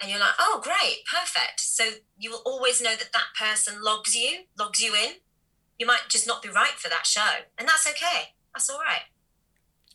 and 0.00 0.10
you're 0.10 0.20
like 0.20 0.34
oh 0.38 0.60
great 0.62 0.98
perfect 1.10 1.60
so 1.60 1.84
you 2.18 2.30
will 2.30 2.42
always 2.44 2.80
know 2.80 2.94
that 2.96 3.12
that 3.12 3.34
person 3.38 3.82
logs 3.82 4.14
you 4.14 4.40
logs 4.58 4.82
you 4.82 4.94
in 4.94 5.14
you 5.78 5.86
might 5.86 6.02
just 6.08 6.26
not 6.26 6.42
be 6.42 6.48
right 6.48 6.78
for 6.78 6.88
that 6.88 7.06
show 7.06 7.44
and 7.58 7.68
that's 7.68 7.86
okay 7.86 8.34
that's 8.54 8.68
all 8.68 8.78
right 8.78 9.02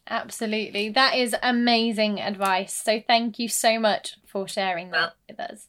Absolutely. 0.10 0.90
That 0.90 1.16
is 1.16 1.36
amazing 1.44 2.22
advice. 2.22 2.74
So 2.74 3.02
thank 3.06 3.40
you 3.40 3.50
so 3.50 3.80
much 3.80 4.18
for 4.26 4.48
sharing 4.48 4.92
that 4.92 5.16
with 5.28 5.40
us. 5.40 5.68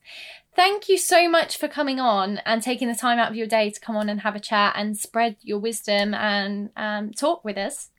Thank 0.54 0.88
you 0.88 0.98
so 0.98 1.28
much 1.28 1.56
for 1.56 1.68
coming 1.68 2.00
on 2.00 2.38
and 2.44 2.62
taking 2.62 2.88
the 2.88 2.94
time 2.94 3.18
out 3.18 3.30
of 3.30 3.36
your 3.36 3.46
day 3.46 3.70
to 3.70 3.80
come 3.80 3.96
on 3.96 4.08
and 4.08 4.20
have 4.20 4.34
a 4.34 4.40
chat 4.40 4.74
and 4.76 4.96
spread 4.96 5.36
your 5.40 5.58
wisdom 5.58 6.14
and 6.14 6.70
um, 6.76 7.12
talk 7.12 7.44
with 7.44 7.56
us. 7.56 7.90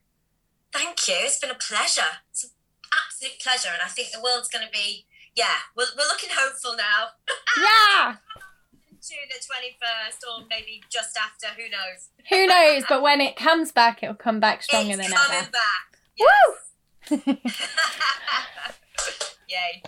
Thank 0.73 1.07
you. 1.07 1.15
It's 1.17 1.39
been 1.39 1.51
a 1.51 1.55
pleasure. 1.55 2.19
It's 2.29 2.43
an 2.43 2.49
absolute 2.93 3.39
pleasure. 3.41 3.69
And 3.71 3.81
I 3.83 3.87
think 3.87 4.11
the 4.11 4.21
world's 4.21 4.49
going 4.49 4.65
to 4.65 4.71
be, 4.71 5.05
yeah, 5.35 5.55
we're, 5.75 5.85
we're 5.97 6.07
looking 6.07 6.29
hopeful 6.33 6.75
now. 6.75 7.09
yeah. 7.57 8.15
to 9.01 9.15
the 9.29 9.39
21st 9.39 10.27
or 10.29 10.45
maybe 10.49 10.81
just 10.89 11.17
after, 11.17 11.47
who 11.55 11.69
knows? 11.69 12.09
Who 12.29 12.47
knows? 12.47 12.83
but 12.87 13.01
when 13.01 13.21
it 13.21 13.35
comes 13.35 13.71
back, 13.71 14.03
it'll 14.03 14.15
come 14.15 14.39
back 14.39 14.63
stronger 14.63 14.93
it's 14.93 15.07
than 15.07 15.11
coming 15.11 15.37
ever. 15.37 15.51
back. 15.51 15.99
Woo! 16.19 17.37
Yay. 19.49 19.83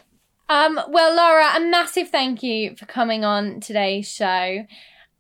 Um, 0.50 0.80
well, 0.90 1.16
Laura, 1.16 1.56
a 1.56 1.60
massive 1.60 2.10
thank 2.10 2.44
you 2.44 2.76
for 2.76 2.86
coming 2.86 3.24
on 3.24 3.60
today's 3.60 4.12
show. 4.12 4.66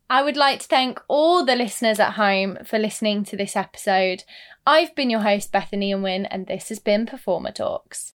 I 0.09 0.21
would 0.23 0.35
like 0.35 0.59
to 0.59 0.67
thank 0.67 0.99
all 1.07 1.45
the 1.45 1.55
listeners 1.55 1.99
at 1.99 2.13
home 2.15 2.57
for 2.65 2.77
listening 2.77 3.23
to 3.25 3.37
this 3.37 3.55
episode. 3.55 4.25
I've 4.67 4.93
been 4.93 5.09
your 5.09 5.21
host, 5.21 5.53
Bethany 5.53 5.93
Unwin, 5.93 6.25
and 6.25 6.47
this 6.47 6.67
has 6.67 6.79
been 6.79 7.05
Performer 7.05 7.51
Talks. 7.51 8.13